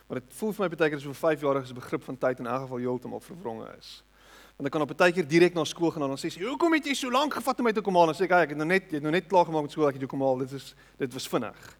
Maar 0.07 0.19
dit 0.19 0.33
voel 0.39 0.51
vir 0.57 0.65
my 0.65 0.69
baie 0.73 0.89
keer 0.89 0.99
asof 0.99 1.13
'n 1.13 1.21
5-jarige 1.21 1.67
se 1.69 1.77
begrip 1.77 2.03
van 2.03 2.17
tyd 2.17 2.39
in 2.39 2.47
elk 2.47 2.65
geval 2.65 2.83
heeltemal 2.83 3.23
verwronge 3.23 3.69
is. 3.77 4.03
Want 4.57 4.67
ek 4.67 4.71
kan 4.71 4.81
op 4.81 4.91
'n 4.91 5.01
tydjie 5.03 5.25
direk 5.25 5.53
na 5.53 5.63
skool 5.63 5.91
gaan 5.91 6.03
en 6.03 6.07
dan 6.15 6.17
sê 6.17 6.29
sy, 6.31 6.43
"Hoekom 6.43 6.73
het 6.73 6.85
jy 6.85 6.93
so 6.93 7.11
lank 7.11 7.33
gevat 7.33 7.59
om 7.59 7.65
my 7.65 7.71
te 7.71 7.81
kom 7.81 7.95
haal?" 7.95 8.09
En 8.09 8.15
sê 8.15 8.23
ek, 8.25 8.31
"Ek 8.31 8.49
het 8.49 8.57
nou 8.57 8.67
net 8.67 8.89
jy 8.89 8.95
het 8.95 9.03
nou 9.03 9.11
net 9.11 9.27
klaar 9.27 9.45
gemaak 9.45 9.61
met 9.61 9.71
skool, 9.71 9.87
ek 9.87 9.93
het 9.93 10.01
jou 10.01 10.09
kom 10.09 10.21
haal. 10.21 10.37
Dit 10.37 10.51
is 10.51 10.75
dit 10.97 11.13
was 11.13 11.27
vinnig." 11.27 11.77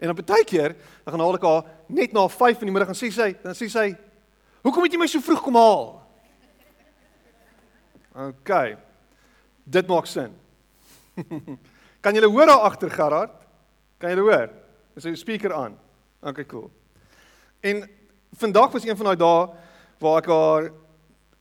En 0.00 0.10
op 0.10 0.18
'n 0.18 0.24
tydjie 0.24 0.74
dan 1.04 1.12
gaan 1.12 1.20
haal 1.20 1.34
ek 1.34 1.42
haar 1.42 1.64
net 1.86 2.12
na 2.12 2.28
5 2.28 2.60
in 2.60 2.66
die 2.66 2.72
middag 2.72 2.88
en 2.88 2.98
sê 2.98 3.12
sy, 3.12 3.36
dan 3.42 3.54
sê 3.54 3.68
sy, 3.68 3.96
"Hoekom 4.62 4.82
het 4.82 4.92
jy 4.92 4.98
my 4.98 5.06
so 5.06 5.20
vroeg 5.20 5.42
kom 5.42 5.54
haal?" 5.54 6.00
OK. 8.14 8.76
Dit 9.64 9.86
maak 9.86 10.06
sin. 10.06 10.34
kan 12.02 12.14
jy 12.14 12.24
hoor 12.24 12.46
daar 12.46 12.66
agter 12.66 12.90
Gerard? 12.90 13.30
Kan 13.98 14.10
jy 14.10 14.18
hoor? 14.18 14.50
Is 14.96 15.02
die 15.02 15.16
speaker 15.16 15.52
aan? 15.54 15.78
OK, 16.20 16.46
cool. 16.46 16.70
En 17.60 17.88
vandag 18.32 18.72
was 18.72 18.84
een 18.84 18.96
van 18.96 19.06
daai 19.06 19.16
dae 19.16 19.48
waar 20.00 20.18
ek 20.22 20.26
haar 20.26 20.70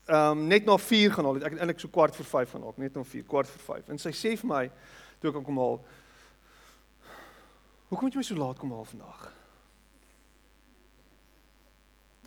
ehm 0.10 0.32
um, 0.32 0.48
net 0.48 0.65
na 0.65 0.78
4 0.78 1.12
gaan 1.13 1.26
haal 1.26 1.38
het. 1.38 1.43
Ek 1.43 1.52
het 1.52 1.60
eintlik 1.60 1.80
so 1.80 1.88
kwart 1.88 2.15
voor 2.15 2.26
5 2.26 2.52
gaan 2.52 2.62
haal, 2.65 2.74
net 2.78 2.95
na 2.95 3.04
4, 3.04 3.24
kwart 3.30 3.48
voor 3.48 3.76
5. 3.76 3.89
En 3.93 4.00
sy 4.02 4.10
sê 4.10 4.32
vir 4.41 4.50
my 4.50 4.63
toe 5.22 5.30
ek 5.30 5.36
hom 5.38 5.45
kom 5.45 5.60
haal, 5.62 5.76
"Hoekom 7.89 8.08
het 8.08 8.13
jy 8.13 8.19
my 8.19 8.23
so 8.23 8.36
laat 8.36 8.60
kom 8.60 8.71
haal 8.71 8.86
vandag?" 8.86 9.34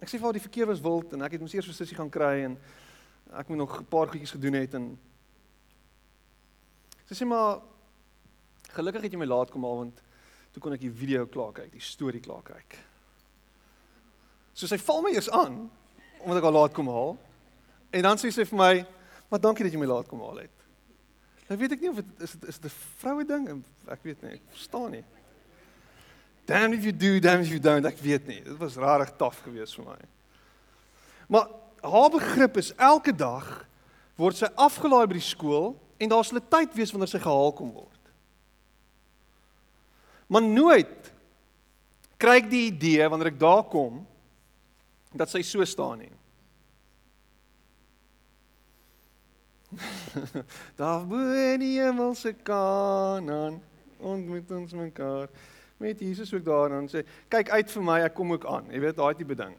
Ek 0.03 0.09
sê 0.11 0.19
vir 0.19 0.27
haar 0.27 0.33
die 0.33 0.49
verkeer 0.49 0.67
was 0.67 0.83
wild 0.83 1.13
en 1.15 1.23
ek 1.23 1.33
het 1.33 1.41
mos 1.41 1.55
eers 1.55 1.67
vir 1.67 1.75
sussie 1.75 1.97
gaan 1.97 2.11
kry 2.11 2.43
en 2.45 2.57
ek 3.39 3.49
moet 3.49 3.59
nog 3.59 3.81
'n 3.81 3.87
paar 3.87 4.09
goedjies 4.09 4.35
gedoen 4.35 4.55
het 4.59 4.75
en 4.75 4.99
sy 7.07 7.15
sê 7.15 7.27
maar 7.27 7.63
gelukkig 8.75 9.03
het 9.03 9.13
jy 9.13 9.19
my 9.19 9.27
laat 9.31 9.51
kom 9.51 9.63
haal 9.63 9.77
want 9.77 10.03
toe 10.53 10.63
kon 10.63 10.73
ek 10.73 10.81
die 10.81 10.91
video 10.91 11.27
klaar 11.27 11.53
kyk, 11.53 11.71
die 11.73 11.81
storie 11.81 12.21
klaar 12.21 12.43
kyk. 12.43 12.79
So 14.55 14.67
sy 14.67 14.77
val 14.77 15.03
my 15.03 15.13
eers 15.15 15.31
aan 15.31 15.71
omdat 16.23 16.39
ek 16.39 16.45
al 16.45 16.53
laat 16.53 16.75
kom 16.75 16.89
haal. 16.89 17.17
En 17.91 18.03
dan 18.03 18.19
sê 18.19 18.31
sy 18.31 18.45
vir 18.45 18.59
my, 18.59 18.87
"Maar 19.31 19.41
dankie 19.41 19.65
dat 19.65 19.73
jy 19.73 19.79
my 19.79 19.87
laat 19.87 20.09
kom 20.09 20.21
haal 20.21 20.39
het." 20.39 20.51
Nou 21.49 21.59
weet 21.59 21.73
ek 21.73 21.81
nie 21.81 21.91
of 21.91 21.97
dit 21.97 22.21
is 22.21 22.33
dit 22.33 22.49
is 22.49 22.59
'n 22.65 22.69
vroue 22.99 23.25
ding, 23.25 23.65
ek 23.89 24.03
weet 24.03 24.23
nie, 24.23 24.33
ek 24.33 24.43
verstaan 24.51 24.91
nie. 24.91 25.05
Damn 26.47 26.73
if 26.75 26.85
you 26.85 26.93
do, 26.93 27.21
damn 27.21 27.41
if 27.41 27.51
you 27.51 27.61
don't, 27.61 27.87
ek 27.87 28.01
weet 28.03 28.27
nie. 28.27 28.41
Dit 28.43 28.59
was 28.59 28.77
rarig 28.77 29.13
taaf 29.19 29.39
geweest 29.45 29.79
vir 29.79 29.87
my. 29.93 29.99
Maar 31.33 31.49
haar 31.83 32.11
begrip 32.11 32.59
is 32.61 32.73
elke 32.77 33.15
dag 33.15 33.47
word 34.19 34.39
sy 34.39 34.51
afgelaai 34.61 35.07
by 35.07 35.17
die 35.19 35.25
skool 35.25 35.73
en 36.03 36.11
daar 36.11 36.25
sal 36.27 36.39
'n 36.39 36.51
tyd 36.51 36.75
wees 36.75 36.93
wanneer 36.93 37.09
sy 37.11 37.23
gehaal 37.23 37.53
kom 37.55 37.73
word. 37.73 38.03
Maar 40.29 40.43
nooit 40.43 41.13
kry 42.19 42.37
ek 42.43 42.51
die 42.51 42.67
idee 42.71 43.09
wanneer 43.09 43.33
ek 43.33 43.39
daar 43.39 43.65
kom 43.65 44.07
dat 45.15 45.31
sy 45.31 45.43
so 45.43 45.65
staan 45.65 45.99
nie. 45.99 46.13
Daar 50.81 51.07
bo 51.09 51.17
in 51.33 51.61
die 51.61 51.81
hemelse 51.81 52.35
Kanaan 52.45 53.63
ontmoet 53.99 54.51
ons 54.51 54.73
mekaar 54.77 55.31
met 55.83 56.01
Jesus 56.01 56.33
ook 56.35 56.45
daar 56.47 56.73
en 56.79 56.89
sê 56.91 57.03
kyk 57.33 57.51
uit 57.51 57.71
vir 57.75 57.85
my 57.85 57.99
ek 58.07 58.15
kom 58.15 58.33
ook 58.37 58.47
aan. 58.47 58.71
Jy 58.71 58.81
weet 58.85 58.99
daai 58.99 59.15
tipe 59.19 59.37
ding. 59.39 59.55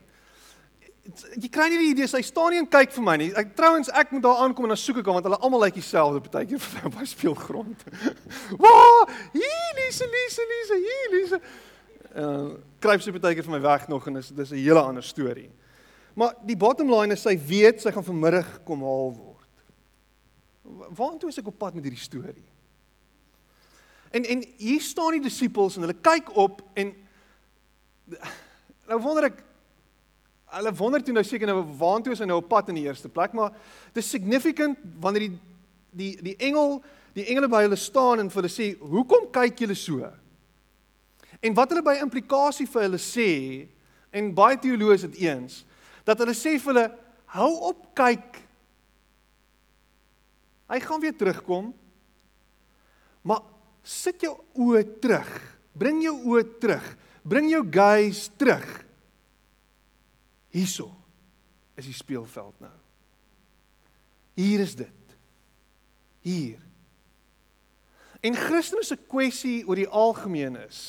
Jy 1.36 1.50
kry 1.52 1.66
nie 1.68 1.80
die 1.82 1.90
idee 1.92 2.08
sy 2.08 2.22
staan 2.24 2.54
nie 2.56 2.62
en 2.64 2.70
kyk 2.72 2.94
vir 2.96 3.04
my 3.04 3.18
nie. 3.20 3.30
Ek 3.36 3.52
trouens 3.58 3.92
ek 3.92 4.14
moet 4.16 4.24
daar 4.24 4.46
aankom 4.46 4.70
en 4.70 4.72
dan 4.72 4.80
soek 4.80 5.02
ek 5.02 5.10
hom 5.12 5.20
want 5.20 5.28
hulle 5.28 5.40
almal 5.44 5.66
lyk 5.66 5.76
dieselfde 5.76 6.22
partykeer 6.24 6.62
vir 6.64 6.88
op 6.88 6.96
die 7.02 7.10
speelgrond. 7.12 7.84
Wa 8.64 8.78
hier 9.36 9.76
Lise 9.82 10.08
Lise 10.14 10.48
Lise 10.54 10.80
hier 10.86 11.12
Lise. 11.18 11.42
Uh, 12.14 12.54
kruip 12.80 13.04
sy 13.04 13.12
partykeer 13.12 13.50
vir 13.50 13.58
my 13.58 13.62
weg 13.66 13.90
nog 13.92 14.08
en 14.08 14.22
dis 14.22 14.32
dis 14.32 14.56
'n 14.56 14.64
hele 14.64 14.80
ander 14.80 15.04
storie. 15.04 15.50
Maar 16.16 16.36
die 16.46 16.58
bottom 16.58 16.92
line 16.94 17.14
is 17.14 17.26
sy 17.26 17.36
weet 17.36 17.82
sy 17.82 17.92
gaan 17.92 18.06
vanmiddag 18.06 18.64
kom 18.64 18.86
haal 18.86 19.12
word. 19.12 19.52
Waartoe 20.94 21.30
is 21.30 21.40
ek 21.42 21.52
op 21.52 21.58
pad 21.60 21.76
met 21.76 21.84
hierdie 21.84 22.00
storie? 22.00 22.53
En 24.14 24.26
en 24.30 24.44
hier 24.62 24.82
staan 24.82 25.18
die 25.18 25.26
disippels 25.26 25.78
en 25.78 25.88
hulle 25.88 25.98
kyk 26.06 26.30
op 26.38 26.62
en 26.78 26.92
nou 28.88 29.00
wonder 29.02 29.30
ek 29.32 29.40
hulle 30.54 30.74
wonder 30.78 31.02
toe 31.02 31.16
nou 31.16 31.24
seker 31.26 31.50
nou 31.50 31.64
waartoe 31.80 32.14
is 32.14 32.22
hy 32.22 32.28
nou 32.30 32.38
op 32.44 32.50
pad 32.52 32.70
in 32.70 32.78
die 32.78 32.86
eerste 32.86 33.10
plek, 33.10 33.34
maar 33.34 33.56
dis 33.96 34.12
significant 34.14 34.78
wanneer 35.02 35.30
die 35.30 35.40
die 35.94 36.12
die 36.32 36.36
engel 36.46 36.80
die 37.14 37.26
engele 37.30 37.50
by 37.50 37.64
hulle 37.66 37.78
staan 37.78 38.22
en 38.22 38.30
vir 38.34 38.42
hulle 38.42 38.54
sê, 38.54 38.72
"Hoekom 38.80 39.30
kyk 39.32 39.60
julle 39.60 39.76
so?" 39.78 40.12
En 41.42 41.54
wat 41.54 41.70
hulle 41.70 41.84
by 41.86 42.00
implikasie 42.02 42.66
vir 42.66 42.82
hulle 42.82 43.02
sê 43.02 43.68
en 44.12 44.34
baie 44.34 44.58
teoloë 44.58 44.94
is 44.94 45.06
dit 45.10 45.22
eens 45.30 45.66
dat 46.06 46.18
hulle 46.20 46.34
sê 46.34 46.60
vir 46.60 46.74
hulle, 46.74 46.92
"Hou 47.26 47.70
op 47.70 47.96
kyk 47.96 48.44
Hy 50.74 50.80
gaan 50.80 51.02
weer 51.02 51.16
terugkom. 51.16 51.74
Maar 53.22 53.42
sit 53.84 54.24
jou 54.24 54.34
oë 54.56 54.84
terug. 55.04 55.30
Bring 55.76 56.02
jou 56.06 56.16
oë 56.34 56.44
terug. 56.62 56.86
Bring 57.24 57.52
jou 57.52 57.64
gaze 57.72 58.32
terug. 58.40 58.68
Hierso 60.54 60.90
is 61.80 61.88
die 61.90 61.98
speelveld 61.98 62.56
nou. 62.62 62.74
Hier 64.38 64.62
is 64.64 64.76
dit. 64.78 65.18
Hier. 66.24 66.62
En 68.24 68.38
Christus 68.38 68.92
se 68.94 68.98
kwessie 68.98 69.64
oor 69.68 69.78
die 69.82 69.90
algemeen 69.90 70.56
is. 70.64 70.80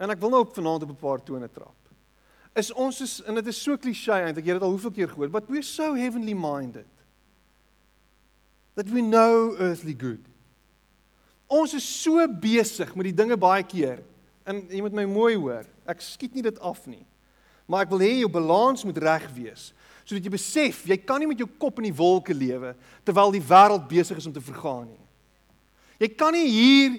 En 0.00 0.10
ek 0.10 0.20
wil 0.22 0.32
nou 0.32 0.42
op 0.46 0.54
vanaand 0.56 0.86
op 0.86 0.94
'n 0.94 1.02
paar 1.02 1.22
tone 1.22 1.48
trap. 1.50 1.76
Is 2.54 2.72
ons 2.72 3.00
is 3.00 3.22
en 3.22 3.34
dit 3.34 3.46
is 3.46 3.62
so 3.62 3.76
klise 3.76 4.12
eintlik, 4.12 4.44
jy 4.44 4.52
het 4.52 4.60
dit 4.60 4.68
al 4.68 4.74
hoeveel 4.76 4.90
keer 4.90 5.08
gehoor, 5.08 5.30
but 5.30 5.48
we're 5.48 5.62
so 5.62 5.94
heavenly 5.94 6.34
minded 6.34 6.88
that 8.74 8.88
we 8.88 9.00
know 9.00 9.56
earthly 9.58 9.94
good. 9.98 10.31
Ons 11.52 11.74
is 11.76 11.84
so 11.84 12.24
besig 12.40 12.94
met 12.96 13.10
die 13.10 13.16
dinge 13.16 13.36
baie 13.36 13.64
keer. 13.66 14.00
En 14.48 14.64
jy 14.72 14.80
moet 14.84 14.96
my 14.96 15.04
mooi 15.08 15.34
hoor. 15.36 15.66
Ek 15.88 16.00
skiet 16.04 16.34
nie 16.36 16.44
dit 16.44 16.58
af 16.64 16.86
nie. 16.88 17.04
Maar 17.68 17.84
ek 17.86 17.92
wil 17.92 18.04
hê 18.04 18.12
jou 18.22 18.30
balans 18.32 18.84
moet 18.88 19.00
reg 19.02 19.28
wees 19.36 19.70
sodat 20.02 20.24
jy 20.26 20.32
besef 20.34 20.80
jy 20.90 20.96
kan 20.98 21.20
nie 21.22 21.28
met 21.30 21.38
jou 21.38 21.46
kop 21.62 21.76
in 21.78 21.86
die 21.86 21.94
wolke 21.94 22.34
lewe 22.34 22.72
terwyl 23.06 23.30
die 23.30 23.44
wêreld 23.46 23.84
besig 23.86 24.18
is 24.18 24.26
om 24.26 24.34
te 24.34 24.42
vergaan 24.42 24.88
nie. 24.90 25.04
Jy 26.02 26.08
kan 26.18 26.34
nie 26.34 26.48
hier 26.50 26.96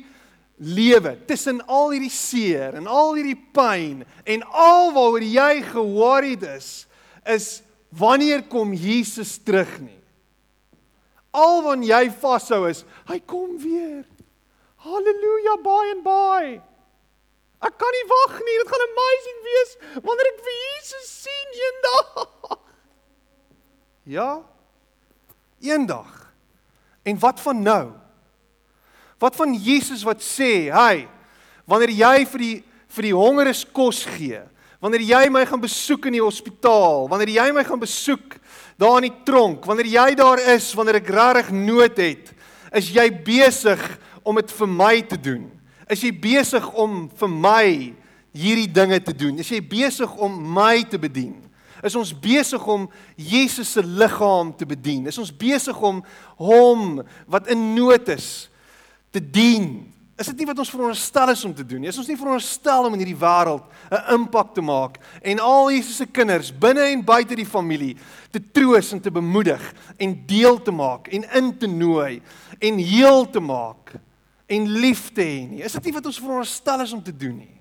lewe 0.64 1.12
tussen 1.28 1.60
al 1.68 1.92
hierdie 1.92 2.14
seer 2.14 2.78
en 2.80 2.88
al 2.88 3.18
hierdie 3.18 3.40
pyn 3.56 4.06
en 4.24 4.46
al 4.48 4.94
waaroor 4.96 5.26
jy 5.28 5.52
ge-worried 5.68 6.48
is 6.54 6.70
is 7.28 7.50
wanneer 7.92 8.46
kom 8.48 8.72
Jesus 8.72 9.36
terug 9.44 9.76
nie. 9.84 10.00
Al 11.34 11.64
wat 11.66 11.84
jy 11.86 12.04
vashou 12.22 12.64
is, 12.70 12.84
hy 13.10 13.20
kom 13.26 13.58
weer. 13.60 14.04
Halleluja, 14.84 15.58
baie 15.64 15.92
en 15.96 16.04
baie. 16.04 16.54
Ek 17.64 17.76
kan 17.80 17.96
nie 17.96 18.08
wag 18.10 18.34
nie, 18.44 18.56
dit 18.60 18.72
gaan 18.74 18.86
amazing 18.90 19.38
wees 19.48 19.76
wanneer 20.04 20.30
ek 20.34 20.42
vir 20.44 20.58
Jesus 20.60 21.14
sien 21.24 21.60
eendag. 21.62 22.10
Ja. 24.04 24.42
Eendag. 25.64 26.10
En 27.08 27.16
wat 27.22 27.40
van 27.40 27.62
nou? 27.64 27.94
Wat 29.16 29.38
van 29.40 29.54
Jesus 29.56 30.04
wat 30.04 30.20
sê, 30.20 30.68
"Hy, 30.68 31.08
wanneer 31.64 31.94
jy 31.96 32.26
vir 32.28 32.40
die 32.40 32.58
vir 32.94 33.08
die 33.08 33.16
hongeres 33.16 33.64
kos 33.74 34.04
gee, 34.06 34.42
wanneer 34.84 35.02
jy 35.02 35.30
my 35.32 35.46
gaan 35.48 35.62
besoek 35.64 36.06
in 36.10 36.18
die 36.18 36.22
hospitaal, 36.22 37.08
wanneer 37.10 37.32
jy 37.32 37.48
my 37.56 37.64
gaan 37.66 37.82
besoek 37.82 38.36
daar 38.78 39.00
in 39.02 39.08
die 39.08 39.24
tronk, 39.26 39.66
wanneer 39.66 39.88
jy 39.88 40.10
daar 40.20 40.42
is, 40.54 40.74
wanneer 40.78 41.00
ek 41.00 41.10
regtig 41.10 41.50
nood 41.56 41.98
het, 41.98 42.34
is 42.76 42.92
jy 42.94 43.08
besig 43.26 43.82
om 44.24 44.36
dit 44.36 44.52
vir 44.52 44.68
my 44.68 45.02
te 45.02 45.20
doen? 45.20 45.48
Is 45.92 46.04
jy 46.06 46.12
besig 46.16 46.66
om 46.80 47.10
vir 47.20 47.30
my 47.30 47.68
hierdie 48.34 48.70
dinge 48.72 49.00
te 49.04 49.14
doen? 49.16 49.40
Is 49.40 49.52
jy 49.54 49.62
besig 49.62 50.16
om 50.16 50.38
my 50.56 50.84
te 50.90 51.00
bedien? 51.02 51.36
Is 51.84 51.98
ons 52.00 52.14
besig 52.16 52.64
om 52.72 52.88
Jesus 53.20 53.74
se 53.76 53.84
liggaam 53.84 54.54
te 54.56 54.66
bedien? 54.66 55.08
Is 55.12 55.20
ons 55.20 55.34
besig 55.36 55.78
om 55.84 56.00
hom 56.40 57.02
wat 57.28 57.50
in 57.52 57.74
nood 57.76 58.08
is 58.14 58.48
te 59.12 59.20
dien? 59.20 59.84
Is 60.14 60.30
dit 60.30 60.40
nie 60.44 60.48
wat 60.48 60.62
ons 60.62 60.70
veronderstel 60.72 61.34
is 61.34 61.44
om 61.44 61.54
te 61.58 61.66
doen 61.66 61.82
nie? 61.84 61.90
Is 61.92 61.98
ons 62.00 62.08
nie 62.08 62.18
veronderstel 62.18 62.88
om 62.88 62.96
in 62.96 63.02
hierdie 63.02 63.20
wêreld 63.20 63.66
'n 63.92 64.16
impak 64.16 64.54
te 64.54 64.62
maak 64.62 65.00
en 65.22 65.40
al 65.40 65.72
Jesus 65.72 65.98
se 65.98 66.06
kinders 66.06 66.54
binne 66.54 66.86
en 66.94 67.04
buite 67.04 67.36
die 67.36 67.46
familie 67.46 67.98
te 68.32 68.40
troos 68.40 68.94
en 68.94 69.02
te 69.02 69.12
bemoedig 69.12 69.62
en 69.98 70.24
deel 70.26 70.62
te 70.62 70.72
maak 70.72 71.08
en 71.08 71.24
in 71.34 71.58
te 71.58 71.68
nooi 71.68 72.22
en 72.60 72.78
heel 72.78 73.30
te 73.30 73.40
maak 73.40 74.00
en 74.54 74.70
lief 74.80 75.10
te 75.16 75.24
hê 75.26 75.44
nie? 75.50 75.64
Is 75.66 75.76
dit 75.78 75.90
nie 75.90 75.96
wat 75.96 76.08
ons 76.10 76.20
veronderstel 76.22 76.86
is 76.86 76.94
om 76.96 77.04
te 77.04 77.16
doen 77.16 77.38
nie? 77.38 77.60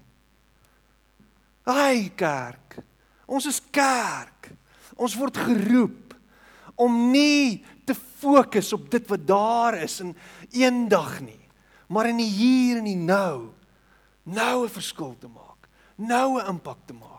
Ai 1.68 2.10
kerk. 2.18 2.78
Ons 3.26 3.46
is 3.50 3.60
kerk. 3.72 4.50
Ons 4.98 5.16
word 5.18 5.36
geroep 5.36 6.16
om 6.82 7.12
nie 7.12 7.62
te 7.86 7.94
fokus 7.94 8.72
op 8.76 8.88
dit 8.90 9.06
wat 9.10 9.24
daar 9.26 9.78
is 9.82 10.00
in 10.02 10.12
eendag 10.54 11.20
nie, 11.24 11.40
maar 11.92 12.08
in 12.10 12.20
die 12.22 12.30
hier 12.30 12.80
en 12.80 12.88
die 12.88 12.98
nou. 12.98 13.52
Nou 14.24 14.64
'n 14.64 14.68
verskil 14.68 15.16
te 15.18 15.28
maak. 15.28 15.68
Nou 15.96 16.40
'n 16.40 16.46
impak 16.48 16.78
te 16.86 16.94
maak. 16.94 17.11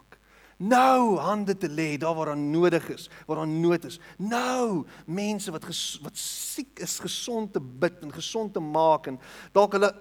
Nou 0.63 1.17
hande 1.19 1.57
te 1.59 1.67
lê 1.67 1.97
daar 1.99 2.15
waar 2.15 2.31
daar 2.31 2.39
nodig 2.39 2.89
is, 2.93 3.09
waar 3.27 3.41
daar 3.41 3.47
nood 3.47 3.85
is. 3.89 3.99
Nou 4.17 4.85
mense 5.05 5.51
wat 5.51 5.65
ges, 5.67 5.99
wat 6.03 6.17
siek 6.19 6.79
is 6.79 6.99
gesond 7.03 7.53
te 7.53 7.59
bid 7.59 8.03
en 8.05 8.13
gesond 8.13 8.53
te 8.53 8.63
maak 8.63 9.09
en 9.11 9.19
dalk 9.51 9.75
hulle 9.75 9.91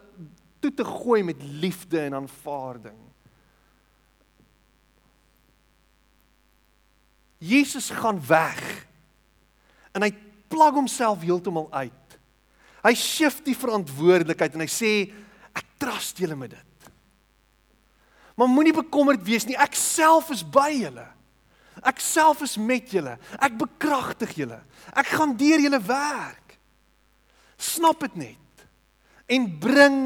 toe 0.62 0.70
te 0.74 0.86
gooi 0.86 1.22
met 1.26 1.42
liefde 1.42 2.00
en 2.00 2.14
aanvaarding. 2.22 2.98
Jesus 7.42 7.90
gaan 7.90 8.20
weg. 8.26 8.86
En 9.92 10.06
hy 10.06 10.12
plag 10.48 10.76
homself 10.78 11.24
heeltemal 11.26 11.66
uit. 11.72 12.18
Hy 12.82 12.94
shift 12.98 13.44
die 13.46 13.56
verantwoordelikheid 13.58 14.54
en 14.54 14.62
hy 14.62 14.70
sê 14.70 14.92
ek 15.58 15.74
trust 15.82 16.22
julle 16.22 16.38
met 16.38 16.54
dit. 16.54 16.71
Maar 18.36 18.48
moenie 18.48 18.74
bekommerd 18.76 19.24
wees 19.26 19.46
nie. 19.48 19.58
Ek 19.60 19.76
self 19.78 20.30
is 20.34 20.44
by 20.44 20.70
julle. 20.74 21.06
Ek 21.82 22.00
self 22.02 22.42
is 22.44 22.56
met 22.60 22.90
julle. 22.92 23.16
Ek 23.42 23.56
bekragtig 23.60 24.36
julle. 24.42 24.60
Ek 24.94 25.12
gaan 25.16 25.34
deur 25.38 25.62
julle 25.62 25.80
werk. 25.86 26.56
Snap 27.60 28.00
dit 28.04 28.16
net. 28.28 28.66
En 29.32 29.46
bring 29.60 30.00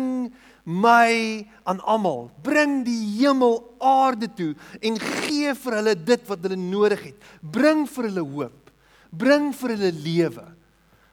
my 0.67 1.47
aan 1.65 1.81
almal. 1.87 2.31
Bring 2.43 2.81
die 2.87 3.01
hemel 3.21 3.61
aarde 3.79 4.29
toe 4.35 4.53
en 4.83 4.99
gee 4.99 5.55
vir 5.55 5.79
hulle 5.79 5.95
dit 5.99 6.29
wat 6.31 6.43
hulle 6.47 6.59
nodig 6.61 7.11
het. 7.13 7.31
Bring 7.41 7.87
vir 7.91 8.11
hulle 8.11 8.27
hoop. 8.27 8.73
Bring 9.11 9.53
vir 9.55 9.77
hulle 9.77 9.93
lewe. 9.95 10.47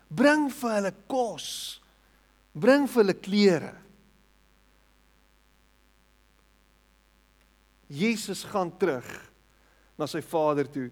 Bring 0.10 0.50
vir 0.54 0.78
hulle 0.78 0.94
kos. 1.10 1.48
Bring 2.54 2.88
vir 2.90 3.04
hulle 3.04 3.18
klere. 3.18 3.74
Jesus 7.94 8.44
gaan 8.50 8.72
terug 8.78 9.08
na 9.98 10.08
sy 10.10 10.22
Vader 10.26 10.70
toe 10.70 10.90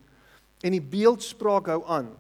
en 0.62 0.76
die 0.76 0.84
beeldspraak 0.84 1.72
hou 1.74 1.82
aan. 1.90 2.12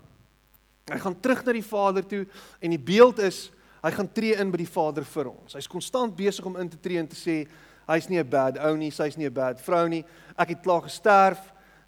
Hy 0.90 1.00
gaan 1.00 1.18
terug 1.22 1.44
na 1.46 1.54
die 1.54 1.66
Vader 1.66 2.06
toe 2.08 2.24
en 2.60 2.74
die 2.74 2.82
beeld 2.82 3.22
is 3.22 3.50
hy 3.82 3.92
gaan 3.96 4.10
tree 4.14 4.38
in 4.38 4.52
by 4.54 4.62
die 4.62 4.70
Vader 4.70 5.06
vir 5.06 5.30
ons. 5.32 5.56
Hy's 5.58 5.70
konstant 5.70 6.16
besig 6.18 6.46
om 6.46 6.58
in 6.62 6.70
te 6.70 6.80
tree 6.82 7.02
en 7.02 7.10
te 7.10 7.18
sê 7.18 7.44
hy's 7.90 8.10
nie 8.10 8.20
'n 8.20 8.30
bad 8.30 8.58
ou 8.58 8.76
nie, 8.78 8.92
sy's 8.92 9.18
nie 9.18 9.26
'n 9.26 9.34
bad 9.34 9.60
vrou 9.62 9.88
nie. 9.88 10.04
Ek 10.38 10.50
het 10.50 10.64
klaar 10.64 10.82
gesterf 10.82 11.40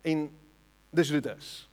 en 0.03 0.29
dis 0.93 1.09
hoe 1.09 1.21
dit 1.21 1.37
is. 1.37 1.67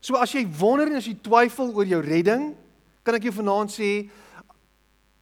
So 0.00 0.16
as 0.16 0.32
jy 0.32 0.46
wonder 0.58 0.86
en 0.86 0.96
as 0.96 1.06
jy 1.06 1.14
twyfel 1.14 1.74
oor 1.74 1.86
jou 1.86 2.00
redding, 2.00 2.56
kan 3.04 3.14
ek 3.14 3.22
jou 3.22 3.32
vanaand 3.32 3.70
sê 3.70 4.10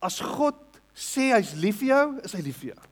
as 0.03 0.21
God 0.21 0.57
sê 0.95 1.33
hy's 1.35 1.55
lief 1.55 1.81
vir 1.81 1.89
jou, 1.89 2.21
is 2.25 2.33
hy 2.33 2.41
lief 2.41 2.57
vir 2.63 2.75
jou. 2.75 2.90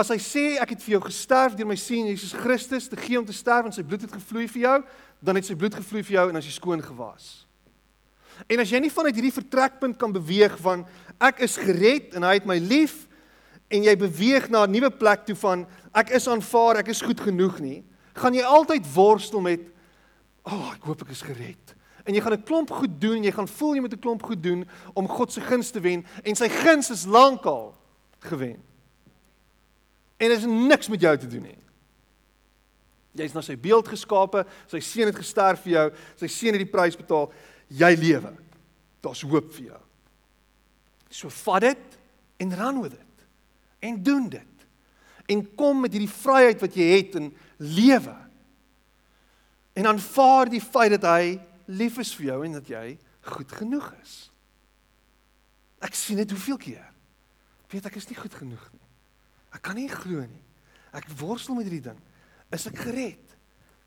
As 0.00 0.08
hy 0.08 0.16
sê 0.16 0.44
ek 0.62 0.70
het 0.72 0.80
vir 0.80 0.94
jou 0.94 1.02
gesterf 1.04 1.52
deur 1.58 1.68
my 1.68 1.76
seun 1.76 2.08
Jesus 2.08 2.32
Christus 2.32 2.88
te 2.88 2.96
gee 2.96 3.18
om 3.20 3.26
te 3.28 3.36
sterf 3.36 3.66
en 3.68 3.74
sy 3.74 3.84
bloed 3.84 4.06
het 4.06 4.14
gevloei 4.14 4.46
vir 4.48 4.62
jou, 4.62 4.76
dan 5.20 5.36
het 5.36 5.44
sy 5.44 5.56
bloed 5.58 5.76
gevloei 5.76 6.00
vir 6.06 6.14
jou 6.14 6.26
en 6.30 6.40
as 6.40 6.46
jy 6.48 6.54
skoon 6.54 6.80
gewas. 6.80 7.26
En 8.48 8.62
as 8.62 8.72
jy 8.72 8.80
nie 8.80 8.92
vanuit 8.92 9.18
hierdie 9.18 9.34
vertrekpunt 9.34 9.98
kan 10.00 10.14
beweeg 10.14 10.56
van 10.64 10.86
ek 11.20 11.42
is 11.44 11.58
gered 11.60 12.16
en 12.16 12.24
hy 12.24 12.38
het 12.38 12.48
my 12.48 12.56
lief 12.62 13.02
en 13.68 13.84
jy 13.84 13.94
beweeg 14.00 14.48
na 14.48 14.64
'n 14.64 14.72
nuwe 14.72 14.90
plek 14.90 15.26
toe 15.26 15.36
van 15.36 15.66
ek 15.92 16.14
is 16.16 16.28
aanvaar, 16.28 16.80
ek 16.80 16.88
is 16.88 17.04
goed 17.04 17.20
genoeg 17.20 17.60
nie, 17.60 17.84
gaan 18.14 18.34
jy 18.34 18.42
altyd 18.42 18.86
worstel 18.94 19.40
met 19.40 19.60
ag, 20.44 20.52
oh, 20.52 20.72
ek 20.72 20.82
hoop 20.82 21.02
ek 21.02 21.12
is 21.12 21.22
gered. 21.22 21.76
En 22.06 22.14
jy 22.14 22.20
gaan 22.20 22.32
'n 22.32 22.42
klomp 22.42 22.70
goed 22.70 23.00
doen 23.00 23.16
en 23.16 23.24
jy 23.24 23.32
gaan 23.32 23.48
voel 23.48 23.74
jy 23.74 23.80
moet 23.80 23.92
'n 23.92 24.00
klomp 24.00 24.22
goed 24.22 24.42
doen 24.42 24.64
om 24.94 25.08
God 25.08 25.32
se 25.32 25.40
guns 25.40 25.70
te 25.70 25.80
wen 25.80 26.06
en 26.24 26.34
sy 26.34 26.48
guns 26.48 26.90
is 26.90 27.04
lankal 27.04 27.76
gewen. 28.20 28.69
En 30.20 30.28
dit 30.28 30.38
is 30.38 30.46
niks 30.46 30.90
met 30.92 31.00
jou 31.00 31.14
te 31.18 31.28
doen 31.32 31.46
nie. 31.48 31.58
Jy's 33.16 33.34
na 33.34 33.42
sy 33.42 33.56
beeld 33.58 33.88
geskape, 33.90 34.44
sy 34.70 34.78
seun 34.84 35.08
het 35.10 35.18
gesterf 35.18 35.64
vir 35.64 35.72
jou, 35.72 35.86
sy 36.20 36.28
seun 36.30 36.54
het 36.54 36.62
die 36.62 36.70
prys 36.70 36.98
betaal, 36.98 37.30
jy 37.72 37.90
lewe. 37.98 38.34
Daar's 39.02 39.24
hoop 39.26 39.48
vir 39.56 39.72
jou. 39.72 39.80
So 41.10 41.32
vat 41.42 41.64
dit 41.64 41.98
en 42.44 42.56
run 42.60 42.82
with 42.84 42.94
it. 42.94 43.24
En 43.80 43.96
doen 44.04 44.28
dit. 44.30 44.66
En 45.32 45.44
kom 45.56 45.80
met 45.82 45.94
hierdie 45.94 46.12
vryheid 46.12 46.60
wat 46.62 46.76
jy 46.76 46.88
het 46.92 47.16
en 47.18 47.30
lewe. 47.56 48.16
En 49.78 49.88
aanvaar 49.90 50.50
die 50.52 50.62
feit 50.62 50.94
dat 50.98 51.06
hy 51.08 51.38
lief 51.70 51.98
is 52.02 52.12
vir 52.18 52.32
jou 52.32 52.42
en 52.44 52.58
dat 52.58 52.68
jy 52.68 52.84
goed 53.32 53.52
genoeg 53.56 53.88
is. 54.02 54.14
Ek 55.80 55.96
sien 55.96 56.20
dit 56.20 56.30
hoeveel 56.34 56.60
keer. 56.60 56.86
Weet 57.72 57.88
ek 57.88 57.98
is 58.00 58.08
nie 58.10 58.18
goed 58.18 58.34
genoeg 58.36 58.62
nie. 58.74 58.79
Ek 59.54 59.62
kan 59.66 59.78
nie 59.78 59.88
glo 59.90 60.22
nie. 60.26 60.44
Ek 60.94 61.08
worstel 61.20 61.56
met 61.58 61.68
hierdie 61.68 61.88
ding. 61.90 61.98
Is 62.54 62.66
ek 62.70 62.78
gered? 62.82 63.34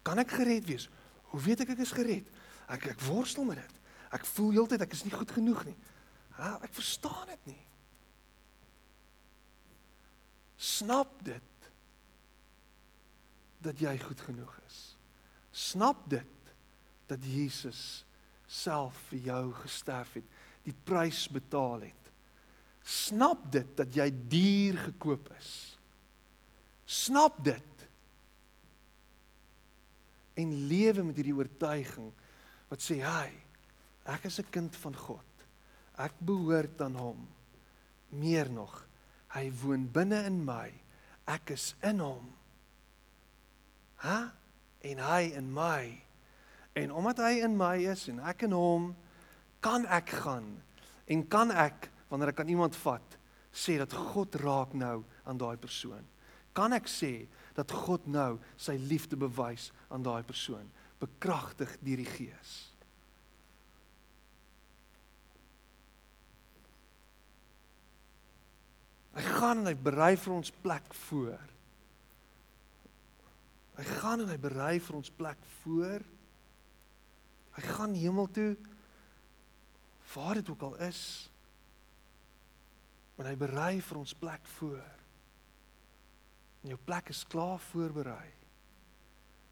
Kan 0.04 0.20
ek 0.20 0.36
gered 0.36 0.68
wees? 0.68 0.90
Hoe 1.32 1.42
weet 1.44 1.64
ek 1.64 1.74
ek 1.76 1.84
is 1.86 1.96
gered? 1.96 2.28
Ek 2.72 2.90
ek 2.94 3.04
worstel 3.08 3.48
met 3.48 3.60
dit. 3.62 3.80
Ek 4.14 4.26
voel 4.36 4.54
heeltyd 4.60 4.84
ek 4.86 4.96
is 4.96 5.04
nie 5.08 5.16
goed 5.16 5.32
genoeg 5.34 5.64
nie. 5.68 5.76
Ha, 6.38 6.58
ek 6.66 6.74
verstaan 6.76 7.30
dit 7.34 7.54
nie. 7.54 7.62
Snap 10.64 11.18
dit 11.26 11.70
dat 13.64 13.80
jy 13.80 13.94
goed 14.04 14.22
genoeg 14.28 14.54
is. 14.68 14.80
Snap 15.54 16.06
dit 16.12 16.54
dat 17.08 17.26
Jesus 17.26 18.04
self 18.50 18.98
vir 19.10 19.28
jou 19.32 19.44
gesterf 19.64 20.16
het, 20.20 20.26
die 20.64 20.76
prys 20.86 21.26
betaal 21.32 21.88
het 21.88 22.03
Snap 22.84 23.46
dit 23.52 23.70
dat 23.78 23.96
jy 23.96 24.10
duur 24.12 24.78
gekoop 24.90 25.30
is. 25.38 25.52
Snap 26.86 27.40
dit. 27.44 27.86
En 30.36 30.52
lewe 30.68 31.06
met 31.08 31.16
hierdie 31.16 31.36
oortuiging 31.38 32.12
wat 32.68 32.82
sê, 32.82 33.00
"Hy, 33.00 33.32
ek 34.06 34.26
is 34.26 34.40
'n 34.40 34.50
kind 34.50 34.76
van 34.76 34.96
God. 34.96 35.26
Ek 35.98 36.14
behoort 36.20 36.82
aan 36.82 36.96
hom. 36.96 37.28
Meer 38.10 38.50
nog, 38.50 38.88
hy 39.28 39.52
woon 39.52 39.92
binne 39.92 40.26
in 40.26 40.44
my. 40.46 40.74
Ek 41.26 41.50
is 41.50 41.76
in 41.82 42.00
hom." 42.00 42.34
Ha? 43.96 44.34
En 44.82 44.98
hy 44.98 45.32
in 45.36 45.54
my. 45.54 46.04
En 46.74 46.92
omdat 46.92 47.18
hy 47.18 47.44
in 47.44 47.58
my 47.58 47.78
is 47.78 48.08
en 48.08 48.20
ek 48.20 48.42
in 48.42 48.52
hom, 48.52 48.96
kan 49.60 49.86
ek 49.86 50.10
gaan 50.10 50.62
en 51.06 51.28
kan 51.28 51.52
ek 51.52 51.90
wanneer 52.14 52.30
ek 52.30 52.44
aan 52.44 52.52
iemand 52.54 52.76
vat, 52.78 53.16
sê 53.50 53.80
dat 53.82 53.94
God 54.14 54.36
raak 54.38 54.76
nou 54.78 55.00
aan 55.26 55.40
daai 55.42 55.58
persoon. 55.58 56.06
Kan 56.54 56.76
ek 56.78 56.86
sê 56.86 57.26
dat 57.58 57.74
God 57.74 58.06
nou 58.06 58.38
sy 58.62 58.76
liefde 58.78 59.18
bewys 59.18 59.72
aan 59.90 60.06
daai 60.06 60.22
persoon, 60.26 60.70
bekragtig 61.02 61.74
deur 61.82 62.04
die 62.04 62.12
Gees? 62.12 62.54
Hy 69.18 69.26
gaan 69.40 69.64
en 69.64 69.70
hy 69.70 69.76
berei 69.78 70.14
vir 70.18 70.38
ons 70.38 70.54
plek 70.62 70.94
voor. 71.08 71.42
Hy 73.74 73.90
gaan 73.98 74.22
en 74.22 74.30
hy 74.30 74.38
berei 74.42 74.78
vir 74.82 75.02
ons 75.02 75.14
plek 75.18 75.42
voor. 75.64 76.06
Hy 77.58 77.68
gaan 77.74 77.98
hemel 77.98 78.30
toe 78.34 78.52
waar 80.14 80.38
dit 80.38 80.50
ook 80.50 80.62
al 80.70 80.76
is 80.94 81.33
want 83.18 83.30
hy 83.30 83.36
berei 83.38 83.82
vir 83.84 84.00
ons 84.00 84.16
plek 84.18 84.46
voor. 84.58 84.86
En 86.64 86.74
jou 86.74 86.80
plek 86.88 87.12
is 87.14 87.26
klaar 87.30 87.60
voorberei. 87.70 88.30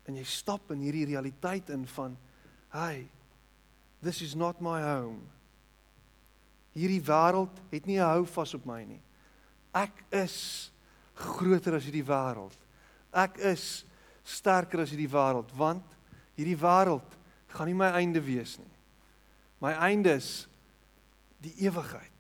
En 0.10 0.18
jy 0.18 0.26
stap 0.26 0.72
in 0.74 0.82
hierdie 0.82 1.06
realiteit 1.12 1.70
in 1.74 1.86
van 1.94 2.16
hey, 2.74 3.06
this 4.02 4.22
is 4.26 4.34
not 4.36 4.62
my 4.64 4.80
home. 4.82 5.22
Hierdie 6.74 7.04
wêreld 7.04 7.58
het 7.70 7.86
nie 7.86 8.00
'n 8.00 8.08
hou 8.08 8.26
vas 8.26 8.54
op 8.54 8.66
my 8.66 8.84
nie. 8.84 9.02
Ek 9.74 10.04
is 10.10 10.72
groter 11.14 11.76
as 11.76 11.84
hierdie 11.84 12.06
wêreld. 12.06 12.58
Ek 13.14 13.38
is 13.38 13.86
sterker 14.24 14.80
as 14.80 14.90
hierdie 14.90 15.12
wêreld 15.12 15.52
want 15.56 15.86
hierdie 16.38 16.58
wêreld 16.58 17.18
gaan 17.48 17.68
nie 17.68 17.76
my 17.76 17.92
einde 17.92 18.22
wees 18.24 18.58
nie. 18.58 18.74
My 19.60 19.74
einde 19.74 20.16
is 20.16 20.48
die 21.42 21.54
ewigheid 21.68 22.11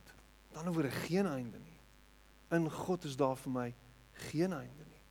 dan 0.52 0.70
oor 0.76 0.90
geen 1.06 1.28
einde 1.28 1.60
nie. 1.60 1.80
In 2.52 2.70
God 2.72 3.04
is 3.04 3.16
daar 3.16 3.38
vir 3.40 3.52
my 3.52 3.68
geen 4.28 4.54
einde 4.54 4.86
nie. 4.88 5.02